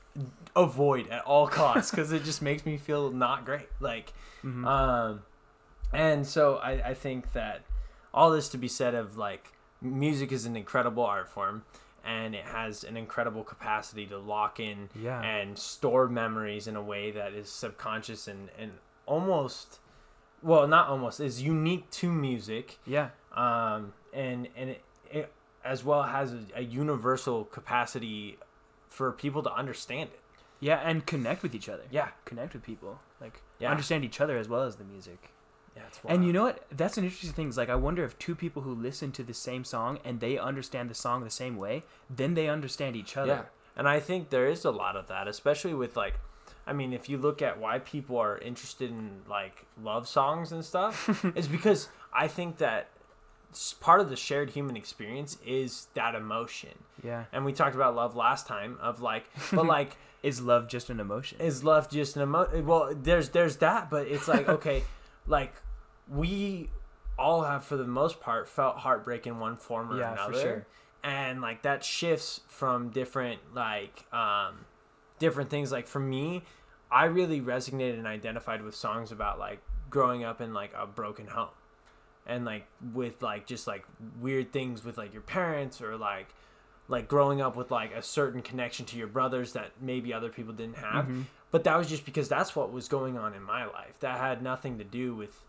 [0.55, 3.69] avoid at all costs because it just makes me feel not great.
[3.79, 4.65] Like, Mm-hmm.
[4.67, 5.21] um,
[5.93, 7.61] and so I, I think that
[8.13, 11.63] all this to be said of like music is an incredible art form
[12.07, 15.21] and it has an incredible capacity to lock in yeah.
[15.21, 18.71] and store memories in a way that is subconscious and, and
[19.05, 19.79] almost
[20.41, 23.09] well not almost is unique to music yeah.
[23.33, 24.81] um, and and it,
[25.11, 25.31] it
[25.65, 28.37] as well has a, a universal capacity
[28.87, 30.19] for people to understand it
[30.59, 31.83] Yeah, and connect with each other.
[31.91, 32.99] yeah Connect with people.
[33.19, 33.69] Like Yeah.
[33.71, 35.29] understand each other as well as the music.
[35.77, 36.57] Yeah it's And you know what?
[36.81, 37.49] That's an interesting thing.
[37.49, 40.37] Is like I wonder if two people who listen to the same song and they
[40.37, 41.83] understand the song the same way,
[42.19, 43.27] then they understand each other.
[43.35, 43.43] yeah
[43.79, 46.15] and i think there is a lot of that especially with like
[46.65, 49.55] i mean if you look at why people are interested in like
[49.89, 50.95] love songs and stuff
[51.37, 51.81] it's because
[52.23, 52.83] i think that
[53.79, 57.25] part of the shared human experience is that emotion Yeah.
[57.31, 59.91] and we talked about love last time of like but like
[60.23, 61.39] Is love just an emotion?
[61.39, 62.65] is love just an emotion?
[62.65, 64.79] well there's there's that but it's like okay
[65.27, 65.53] like
[66.09, 66.69] we
[67.17, 70.41] all have for the most part felt heartbreak in one form or Yeah, for another.
[70.41, 70.65] sure.
[71.03, 74.65] and like that shifts from different like um
[75.19, 75.71] different things.
[75.71, 76.43] Like for me
[76.89, 81.27] i really resonated and identified with songs about like growing up in like a broken
[81.27, 81.49] home.
[82.25, 83.85] And like with like just like
[84.21, 86.27] weird things with like your parents or like
[86.89, 90.53] like growing up with like a certain connection to your brothers that maybe other people
[90.53, 91.05] didn't have.
[91.07, 91.23] Mhm.
[91.51, 93.97] but that was just because that's what was going on in my life.
[94.01, 95.41] That had nothing to do with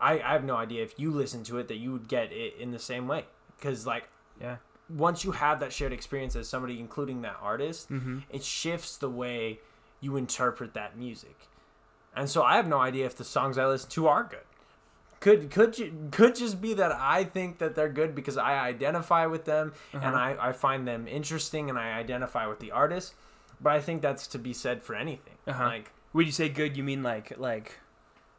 [0.00, 2.54] i i have no idea if you listen to it that you would get it
[2.58, 3.24] in the same way
[3.56, 4.08] because like
[4.40, 4.56] Yeah.
[4.88, 8.18] once you have that shared experience as somebody including that artist Mm-hmm.
[8.30, 9.60] it shifts the way
[10.00, 11.36] you interpret that music
[12.16, 14.40] and so i have no idea if the songs i listen to are good
[15.20, 15.74] could could
[16.12, 20.04] could just be that i think that they're good because i identify with them and
[20.14, 20.16] Uh-huh.
[20.16, 23.14] I, I find them interesting and i identify with the artist
[23.60, 25.64] but i think that's to be said for anything Uh-huh.
[25.64, 27.80] like When you say good, you mean like like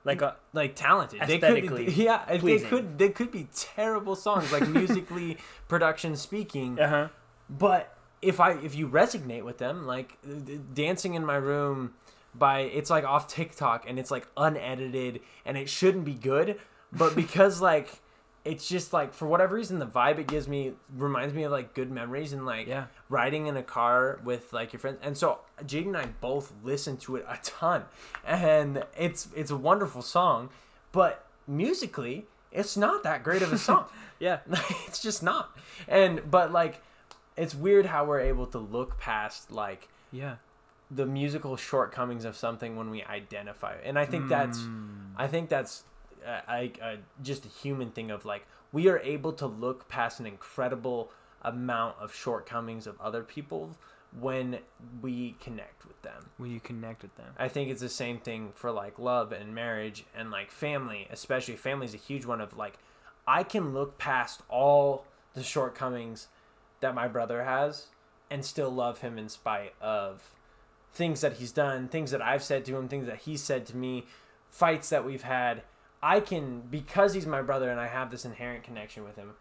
[0.10, 1.22] like a like talented.
[1.28, 5.38] They Aesthetically could, yeah, they could they could be terrible songs, like musically
[5.68, 6.80] production speaking.
[6.80, 7.08] uh huh.
[7.50, 11.94] But if I if you resonate with them, like uh, dancing in my room
[12.34, 16.60] by it's like off TikTok and it's like unedited and it shouldn't be good,
[16.92, 18.02] but because like
[18.52, 21.74] it's just like for whatever reason the vibe it gives me reminds me of like
[21.74, 22.86] good memories and like Yeah.
[23.10, 26.98] riding in a car with like your friends and so Jade and I both listen
[27.06, 27.82] to it a ton
[28.26, 30.50] and it's it's a wonderful song
[30.92, 33.86] but musically it's not that great of a song
[34.20, 34.40] Yeah.
[34.88, 36.82] it's just not and but like
[37.38, 40.36] it's weird how we're able to look past like Yeah.
[40.92, 43.84] the musical shortcomings of something when we identify it.
[43.86, 44.96] and i think that's Mm.
[45.18, 45.84] I think that's
[46.26, 50.20] uh, I, uh, just a human thing of like we are able to look past
[50.20, 51.12] an incredible
[51.42, 53.72] amount of shortcomings of other people
[54.20, 54.60] when
[55.02, 56.30] we connect with them.
[56.38, 57.34] when you connect with them.
[57.38, 61.56] I think it's the same thing for like love and marriage and like family, especially
[61.56, 62.80] family is a huge one of like
[63.28, 66.28] I can look past all the shortcomings
[66.80, 67.88] that my brother has
[68.32, 70.32] and still love him in spite of
[70.92, 73.78] things that he's done, things that I've said to him, things that he's said to
[73.78, 74.06] me,
[74.50, 75.64] fights that we've had.
[76.02, 79.32] I can because he's my brother and I have this inherent connection with him.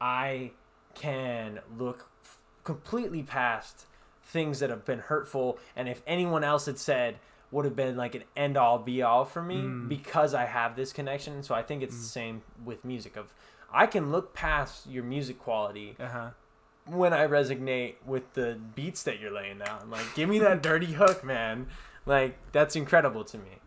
[0.00, 0.52] I
[0.94, 3.84] can look f- completely past
[4.22, 7.16] things that have been hurtful and if anyone else had said
[7.50, 9.88] would have been like an end all be all for me Mm.
[9.88, 11.42] because I have this connection.
[11.42, 13.32] So I think it's the same with music of
[13.72, 16.30] I can look past your music quality Uh huh.
[16.86, 19.90] when I resonate with the beats that you're laying down.
[19.90, 21.66] Like give me that dirty hook, man.
[22.06, 23.58] Like that's incredible to me.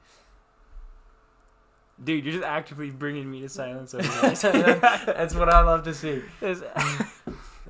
[2.04, 4.44] Dude, you're just actively bringing me to silence that's
[5.36, 6.22] what I love to see.
[6.42, 6.64] It's-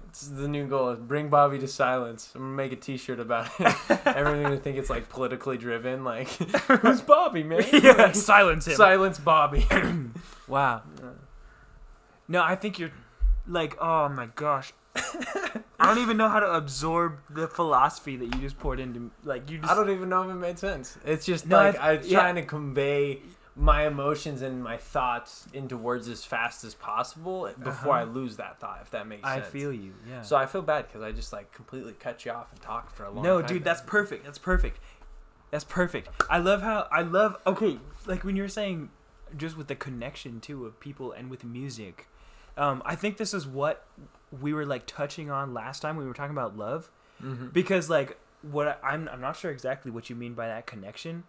[0.07, 2.33] It's the new goal is bring Bobby to silence.
[2.35, 3.75] I'm gonna make a T-shirt about it.
[4.05, 6.03] Everyone's gonna think it's like politically driven.
[6.03, 7.63] Like, who's Bobby, man?
[7.71, 8.75] yeah, Like, silence him.
[8.75, 9.65] silence Bobby.
[10.49, 10.81] wow.
[12.27, 12.91] No, I think you're
[13.47, 14.73] like, oh my gosh.
[14.97, 19.49] I don't even know how to absorb the philosophy that you just poured into like
[19.49, 20.97] you just I don't even know if it made sense.
[21.05, 22.19] It's just No, like I'm yeah.
[22.19, 23.21] trying to convey
[23.55, 28.11] my emotions and my thoughts into words as fast as possible before I Uh-huh.
[28.11, 28.79] lose that thought.
[28.81, 29.47] If that makes I sense.
[29.47, 29.93] I feel you.
[30.07, 30.21] Yeah.
[30.21, 33.03] So I feel bad because I just like completely cut you off and talked for
[33.03, 33.47] a long no, time.
[33.49, 34.23] dude, that's perfect.
[34.23, 34.79] That's perfect.
[35.49, 36.07] That's perfect.
[36.29, 38.89] I love how I love okay, like when you're saying
[39.35, 42.07] just with the connection too of people and with music.
[42.57, 43.85] Um, I think this is what
[44.31, 46.89] we were like touching on last time we were talking about love.
[47.21, 47.51] Mhm.
[47.53, 51.23] because like what I, I'm I'm not sure exactly what you mean by that connection,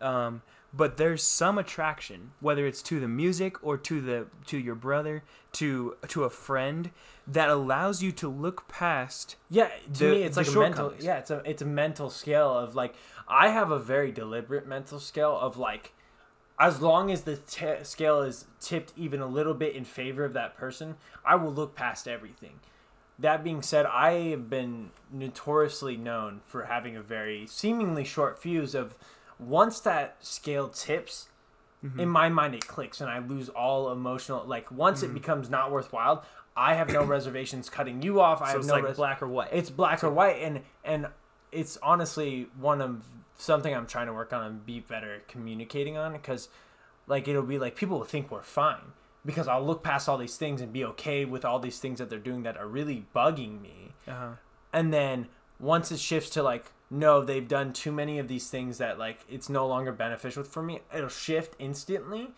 [0.00, 0.42] um,
[0.72, 5.22] but there's some attraction whether it's to the music or to the to your brother
[5.52, 6.90] to to a friend
[7.26, 9.36] that allows you to look past.
[9.50, 10.94] Yeah, to the- me, it's like a mental.
[10.98, 12.94] Yeah, it's a it's a mental scale of like
[13.26, 15.92] I have a very deliberate mental scale of like,
[16.58, 20.32] as long as the t- scale is tipped even a little bit in favor of
[20.32, 22.60] that person, I will look past everything.
[23.18, 28.74] That being said, I have been notoriously known for having a very seemingly short fuse
[28.74, 28.94] of
[29.38, 31.28] once that scale tips,
[31.84, 32.00] Mm-hmm.
[32.00, 35.12] in my mind it clicks and I lose all emotional like once Mm-hmm.
[35.12, 36.24] it becomes not worthwhile,
[36.56, 38.42] I have no reservations cutting you off.
[38.42, 39.50] I So have it's no like res- black or white.
[39.52, 41.06] it's black or white and and
[41.52, 43.04] it's honestly one of
[43.36, 46.48] something i'm trying to work on and be better at communicating on because
[47.06, 48.90] like it'll be like people will think we're fine
[49.24, 52.10] because i'll look past all these things and be okay with all these things that
[52.10, 54.30] they're doing that are really bugging me uh-huh.
[54.72, 55.28] and then
[55.60, 59.20] once it shifts to like no they've done too many of these things that like
[59.28, 60.80] it's no longer beneficial for me.
[60.94, 62.28] It'll shift instantly.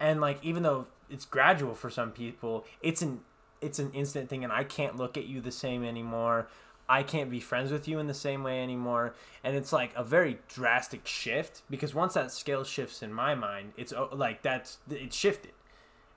[0.00, 3.20] And like even though it's gradual for some people it's an
[3.60, 6.48] it's an instant thing and i can't look at you the same anymore.
[6.88, 9.14] I can't be friends with you in the same way anymore.
[9.42, 13.72] And it's like a very drastic shift because once that scale shifts in my mind
[13.76, 15.52] it's oh, like that's it's shifted.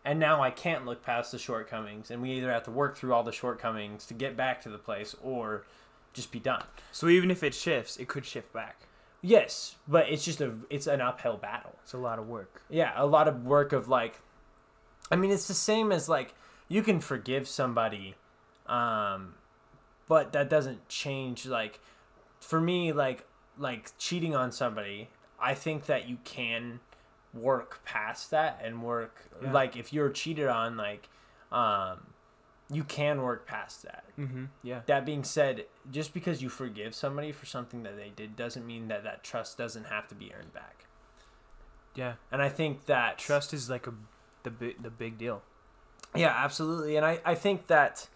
[0.04, 3.12] And now I can't look past the shortcomings, and we either have to work through
[3.12, 5.66] all the shortcomings to get back to the place, or
[6.16, 6.64] just be done.
[6.92, 8.78] So even if it shifts, it could shift back.
[9.22, 11.76] Yes, but it's just a it's an uphill battle.
[11.84, 12.62] It's a lot of work.
[12.70, 14.20] Yeah, a lot of work of like,
[15.12, 16.34] I mean, it's the same as like
[16.68, 18.16] you can forgive somebody,
[18.68, 19.36] um,
[20.08, 21.80] but that doesn't change like,
[22.40, 23.26] for me like
[23.58, 25.10] like cheating on somebody.
[25.40, 26.80] I think that you can
[27.34, 29.52] work past that and work Yeah.
[29.52, 31.10] like if you're cheated on like,
[31.52, 32.08] um,
[32.72, 34.06] you can work past that.
[34.18, 34.46] Mm-hmm.
[34.64, 34.82] Yeah.
[34.88, 38.88] That being said, just because you forgive somebody for something that they did doesn't mean
[38.88, 40.86] that that trust doesn't have to be earned back.
[41.96, 42.14] Yeah.
[42.32, 43.94] And I think that Trust is like a
[44.44, 45.42] the big the big deal.
[46.14, 46.96] Yeah, absolutely.
[46.98, 48.08] And I, I think that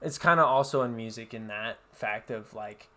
[0.00, 2.88] it's kind of also in music in that fact of like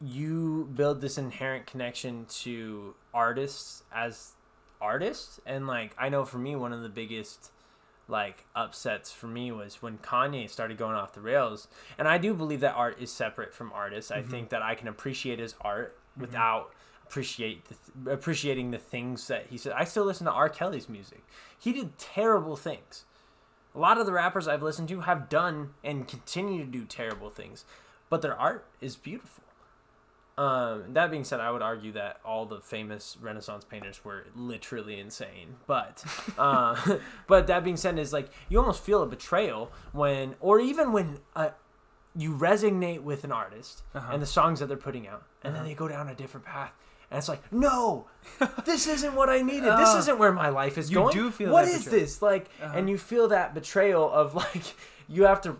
[0.00, 4.32] you build this inherent connection to artists as
[4.80, 7.50] artists and like I know for me one of the biggest
[8.10, 12.34] like upsets for me was when Kanye started going off the rails and I do
[12.34, 14.10] believe that art is separate from artists.
[14.10, 14.30] I Mhm.
[14.30, 16.72] think that I can appreciate his art without
[17.06, 17.64] appreciate
[18.04, 19.72] the appreciating the things that he said.
[19.72, 20.48] I still listen to R.
[20.48, 21.24] Kelly's music.
[21.58, 23.04] He did terrible things.
[23.74, 27.30] A lot of the rappers I've listened to have done and continue to do terrible
[27.30, 27.64] things,
[28.08, 29.44] but their art is beautiful.
[30.40, 34.98] Um, that being said, I would argue that all the famous Renaissance painters were literally
[34.98, 35.56] insane.
[35.66, 36.02] But,
[36.38, 36.74] uh,
[37.26, 41.18] but that being said, is like you almost feel a betrayal when, or even when
[41.36, 41.50] uh,
[42.16, 44.12] you resonate with an artist Uh-huh.
[44.12, 45.68] and the songs that they're putting out, and then Uh-huh.
[45.68, 46.72] they go down a different path.
[47.10, 48.06] And it's like, no,
[48.64, 49.72] this isn't what I needed.
[49.76, 51.12] This Uh, isn't where my life is you going.
[51.14, 52.00] do feel What is betrayal.
[52.00, 52.48] this like?
[52.62, 52.72] Uh-huh.
[52.78, 54.62] And you feel that betrayal of like
[55.06, 55.50] you have to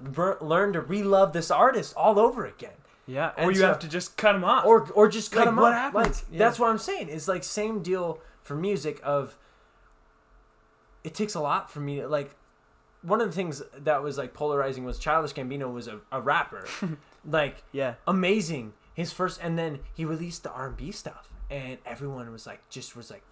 [0.41, 2.79] learn to re-love this artist all over again,
[3.11, 3.33] Yeah.
[3.39, 4.65] Or you so- have to just cut them off.
[4.65, 5.79] or or just cut Like, them what off.
[5.95, 6.23] happens?
[6.23, 6.39] Like, Yeah.
[6.39, 7.09] That's what I'm saying.
[7.09, 9.01] It's like same deal for music.
[9.03, 9.37] Of
[11.03, 12.37] it takes a lot for me to like.
[13.03, 16.67] One of the things that was like polarizing was Childish Gambino was a, a rapper,
[17.25, 17.95] like yeah.
[18.07, 18.75] amazing.
[18.93, 22.69] His first, and then he released the R and B stuff, and everyone was like,
[22.69, 23.23] just was like,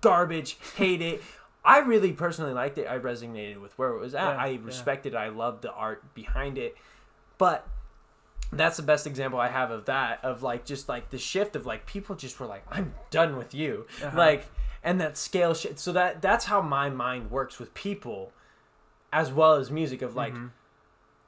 [0.00, 1.22] garbage, hate it.
[1.62, 2.86] I really personally liked it.
[2.88, 4.22] I resonated with where it was at.
[4.36, 4.58] Yeah, I yeah.
[4.62, 5.12] respected.
[5.12, 5.16] it.
[5.16, 6.74] I loved the art behind it,
[7.36, 7.66] but
[8.52, 11.64] that's the best example I have of that of like just like the shift of
[11.66, 14.16] like people just were like I'm done with you Uh-huh.
[14.16, 14.46] like
[14.84, 18.32] and that scale shit so that that's how my mind works with people
[19.12, 20.50] as well as music of like Mhm.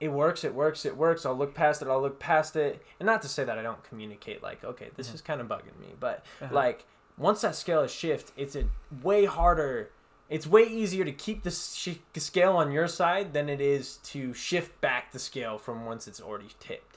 [0.01, 3.07] it works it works it works I'll look past it I'll look past it and
[3.07, 5.15] not to say that I don't communicate like okay this Mhm.
[5.15, 6.55] is kind of bugging me but Uh-huh.
[6.55, 6.85] like
[7.17, 8.65] once that scale is shift it's a
[9.03, 9.91] way harder
[10.29, 14.33] it's way easier to keep the sh- scale on your side than it is to
[14.35, 16.94] shift back the scale from once it's already tipped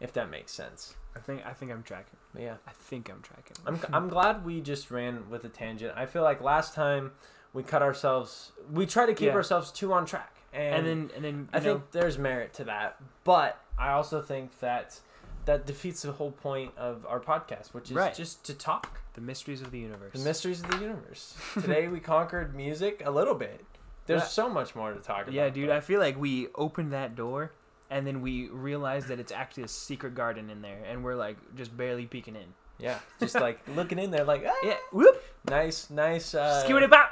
[0.00, 2.18] if that makes sense I think I think I'm tracking.
[2.38, 3.56] yeah I think I'm tracking.
[3.66, 7.12] I'm, I'm glad we just ran with a tangent i feel like last time
[7.52, 9.34] we cut ourselves we try to keep Yeah.
[9.34, 12.64] ourselves too on track and, and then and then i know, think there's merit to
[12.64, 15.00] that but i also think that
[15.46, 18.14] that defeats the whole point of our podcast which is Right.
[18.14, 20.12] just to talk the mysteries of the universe.
[20.12, 23.64] the mysteries of the universe today we conquered music a little bit
[24.06, 24.26] there's Yeah.
[24.28, 25.68] so much more to talk about yeah, dude.
[25.68, 27.52] but- I feel like we opened that door,
[27.90, 31.36] and then we realized that it's actually a secret garden in there, and we're like
[31.54, 32.54] just barely peeking in.
[32.78, 34.76] yeah just like looking in there like ah, Yeah.
[34.92, 35.22] Whoop.
[35.48, 37.10] nice nice uh Skip it back.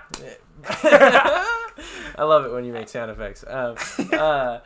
[2.16, 3.44] I love it when you make sound effects.
[3.46, 3.76] Um,
[4.12, 4.60] uh,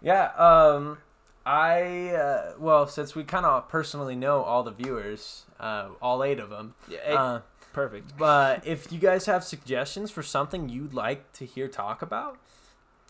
[0.00, 0.26] yeah.
[0.36, 0.98] Um,
[1.44, 6.38] I uh, well, since we kind of personally know all the viewers, uh, all eight
[6.38, 6.74] of them.
[6.88, 6.98] Yeah.
[7.08, 7.40] Uh,
[7.72, 8.16] perfect.
[8.18, 12.38] but if you guys have suggestions for something you'd like to hear talk about,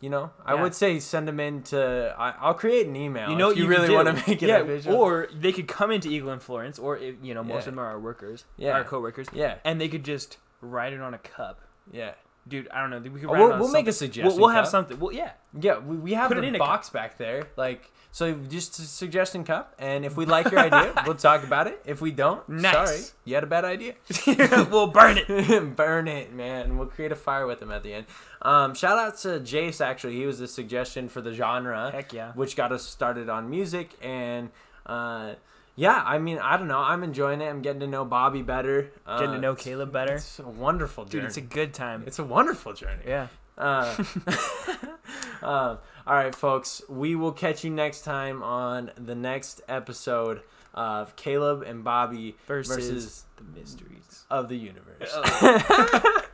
[0.02, 2.14] you know, I would say send them in to.
[2.18, 3.30] I, I'll create an email.
[3.30, 4.96] You know, if you, you really want to make it yeah, a visual.
[4.96, 7.58] or they could come into Eagle and Florence, or if, you know, most Yeah.
[7.60, 8.72] of them are our workers, Yeah.
[8.72, 11.60] our coworkers, yeah, and they could just write it on a cup.
[11.90, 12.12] yeah.
[12.48, 12.98] Dude, I don't know.
[12.98, 14.26] We could write it We'll, on we'll make a suggestion.
[14.26, 14.98] We'll, we'll have something.
[14.98, 15.30] Well, yeah.
[15.60, 17.46] Yeah, we, we have Put it the in a box back there.
[17.56, 21.66] Like, so just a suggestion cup, and if we like your idea, we'll talk about
[21.66, 21.80] it.
[21.84, 22.72] If we don't, Nice.
[22.72, 23.94] sorry, you had a bad idea.
[24.70, 25.74] we'll burn it.
[25.76, 26.76] Burn it, man.
[26.78, 28.06] We'll create a fire with him at the end.
[28.42, 29.80] Um, shout out to Jace.
[29.80, 32.32] Actually, he was the suggestion for the genre, Heck yeah.
[32.34, 34.50] which got us started on music, and
[34.84, 35.34] uh,
[35.74, 36.80] yeah, I mean, I don't know.
[36.80, 37.46] I'm enjoying it.
[37.46, 38.92] I'm getting to know Bobby better.
[39.06, 40.14] Uh, Getting to know Caleb better.
[40.16, 41.22] It's a wonderful journey.
[41.22, 42.04] Dude, it's a good time.
[42.06, 43.02] it's a wonderful journey.
[43.06, 43.28] yeah.
[43.56, 43.94] Uh,
[45.42, 46.82] um, all right, folks.
[46.88, 50.42] We will catch you next time on the next episode
[50.74, 54.24] of Caleb and Bobby Versus, versus the mysteries.
[54.30, 55.10] of the universe.
[55.12, 56.22] Oh.